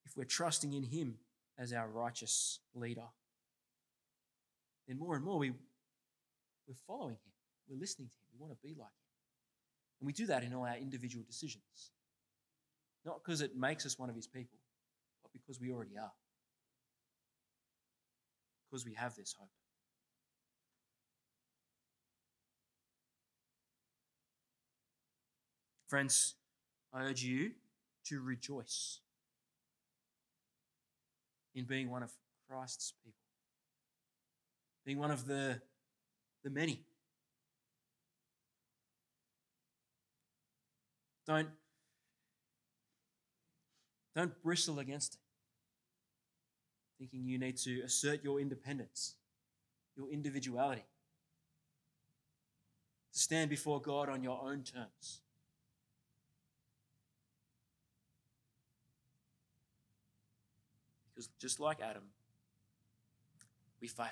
If 0.06 0.16
we're 0.16 0.24
trusting 0.24 0.72
in 0.72 0.84
Him 0.84 1.16
as 1.58 1.72
our 1.72 1.88
righteous 1.88 2.60
leader, 2.74 3.08
then 4.88 4.98
more 4.98 5.14
and 5.14 5.24
more 5.24 5.38
we, 5.38 5.50
we're 5.50 6.74
following 6.86 7.14
him. 7.14 7.32
We're 7.68 7.78
listening 7.78 8.08
to 8.08 8.14
him. 8.14 8.26
We 8.32 8.40
want 8.40 8.58
to 8.58 8.66
be 8.66 8.74
like 8.74 8.88
him. 8.88 9.08
And 10.00 10.06
we 10.06 10.12
do 10.12 10.26
that 10.26 10.42
in 10.42 10.54
all 10.54 10.64
our 10.64 10.76
individual 10.76 11.24
decisions. 11.28 11.92
Not 13.04 13.22
because 13.22 13.42
it 13.42 13.56
makes 13.56 13.84
us 13.84 13.98
one 13.98 14.08
of 14.08 14.16
his 14.16 14.26
people, 14.26 14.58
but 15.22 15.32
because 15.32 15.60
we 15.60 15.70
already 15.70 15.98
are. 15.98 16.12
Because 18.70 18.84
we 18.84 18.94
have 18.94 19.14
this 19.14 19.34
hope. 19.38 19.48
Friends, 25.88 26.34
I 26.92 27.04
urge 27.04 27.22
you 27.22 27.52
to 28.06 28.20
rejoice 28.20 29.00
in 31.54 31.64
being 31.64 31.90
one 31.90 32.02
of 32.02 32.12
Christ's 32.46 32.92
people 33.04 33.27
being 34.88 34.98
one 34.98 35.10
of 35.10 35.26
the, 35.26 35.60
the 36.42 36.48
many. 36.48 36.80
Don't, 41.26 41.50
don't 44.16 44.42
bristle 44.42 44.78
against 44.78 45.16
it, 45.16 45.20
thinking 46.98 47.28
you 47.28 47.38
need 47.38 47.58
to 47.58 47.82
assert 47.82 48.24
your 48.24 48.40
independence, 48.40 49.16
your 49.94 50.10
individuality, 50.10 50.86
to 53.12 53.18
stand 53.18 53.50
before 53.50 53.82
God 53.82 54.08
on 54.08 54.22
your 54.22 54.40
own 54.42 54.62
terms. 54.62 55.20
Because 61.10 61.28
just 61.38 61.60
like 61.60 61.82
Adam, 61.82 62.04
we 63.82 63.88
fail 63.88 64.06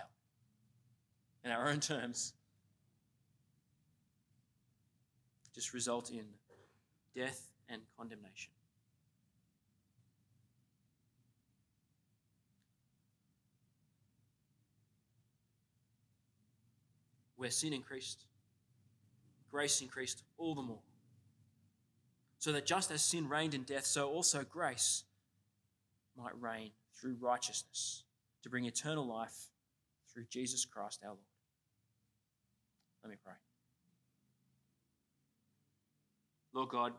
in 1.47 1.53
our 1.53 1.69
own 1.69 1.79
terms 1.81 2.35
just 5.57 5.73
result 5.73 6.11
in 6.11 6.25
death 7.15 7.49
and 7.71 7.81
condemnation. 7.97 8.53
Where 17.37 17.51
sin 17.51 17.73
increased, 17.73 18.25
grace 19.51 19.81
increased 19.81 20.25
all 20.37 20.55
the 20.55 20.63
more. 20.63 20.83
So 22.39 22.53
that 22.53 22.67
just 22.67 22.91
as 22.91 23.03
sin 23.03 23.29
reigned 23.29 23.55
in 23.55 23.63
death, 23.63 23.87
so 23.87 24.11
also 24.11 24.45
grace 24.45 25.05
might 26.19 26.39
reign 26.39 26.73
through 27.01 27.17
righteousness 27.19 28.05
to 28.43 28.51
bring 28.51 28.67
eternal 28.67 29.07
life 29.07 29.49
through 30.13 30.27
Jesus 30.31 30.67
Christ 30.67 31.01
our 31.03 31.11
Lord. 31.11 31.36
Let 33.07 33.11
me 33.13 33.19
pray. 33.23 33.35
Lord 36.53 36.71
God, 36.71 36.93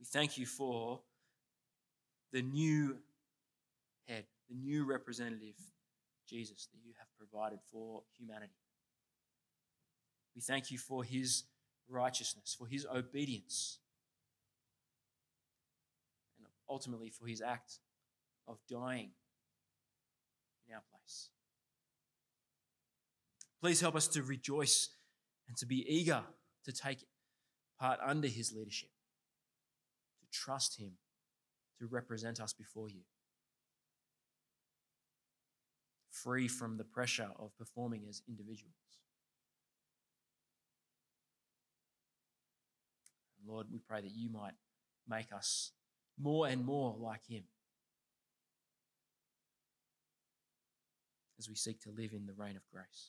we 0.00 0.06
thank 0.06 0.38
you 0.38 0.46
for 0.46 1.00
the 2.32 2.40
new 2.40 2.96
head, 4.08 4.24
the 4.48 4.54
new 4.54 4.86
representative, 4.86 5.56
Jesus, 6.26 6.66
that 6.72 6.78
you 6.82 6.94
have 6.98 7.08
provided 7.18 7.58
for 7.70 8.04
humanity. 8.18 8.54
We 10.34 10.40
thank 10.40 10.70
you 10.70 10.78
for 10.78 11.04
his 11.04 11.42
righteousness, 11.90 12.56
for 12.58 12.66
his 12.66 12.86
obedience, 12.86 13.80
and 16.38 16.46
ultimately 16.70 17.10
for 17.10 17.26
his 17.26 17.42
act 17.42 17.80
of 18.48 18.56
dying 18.66 19.10
in 20.66 20.74
our 20.74 20.82
place. 20.90 21.28
Please 23.64 23.80
help 23.80 23.96
us 23.96 24.08
to 24.08 24.22
rejoice 24.22 24.90
and 25.48 25.56
to 25.56 25.64
be 25.64 25.86
eager 25.88 26.22
to 26.66 26.70
take 26.70 27.06
part 27.80 27.98
under 28.04 28.28
his 28.28 28.52
leadership, 28.52 28.90
to 30.20 30.26
trust 30.38 30.78
him, 30.78 30.98
to 31.78 31.86
represent 31.86 32.42
us 32.42 32.52
before 32.52 32.90
you. 32.90 33.00
Free 36.10 36.46
from 36.46 36.76
the 36.76 36.84
pressure 36.84 37.30
of 37.38 37.56
performing 37.56 38.02
as 38.06 38.20
individuals. 38.28 38.74
Lord, 43.48 43.68
we 43.72 43.78
pray 43.78 44.02
that 44.02 44.14
you 44.14 44.28
might 44.28 44.56
make 45.08 45.32
us 45.32 45.72
more 46.20 46.48
and 46.48 46.66
more 46.66 46.94
like 46.98 47.26
him 47.26 47.44
as 51.38 51.48
we 51.48 51.54
seek 51.54 51.80
to 51.80 51.90
live 51.90 52.12
in 52.12 52.26
the 52.26 52.34
reign 52.34 52.56
of 52.56 52.62
grace. 52.70 53.08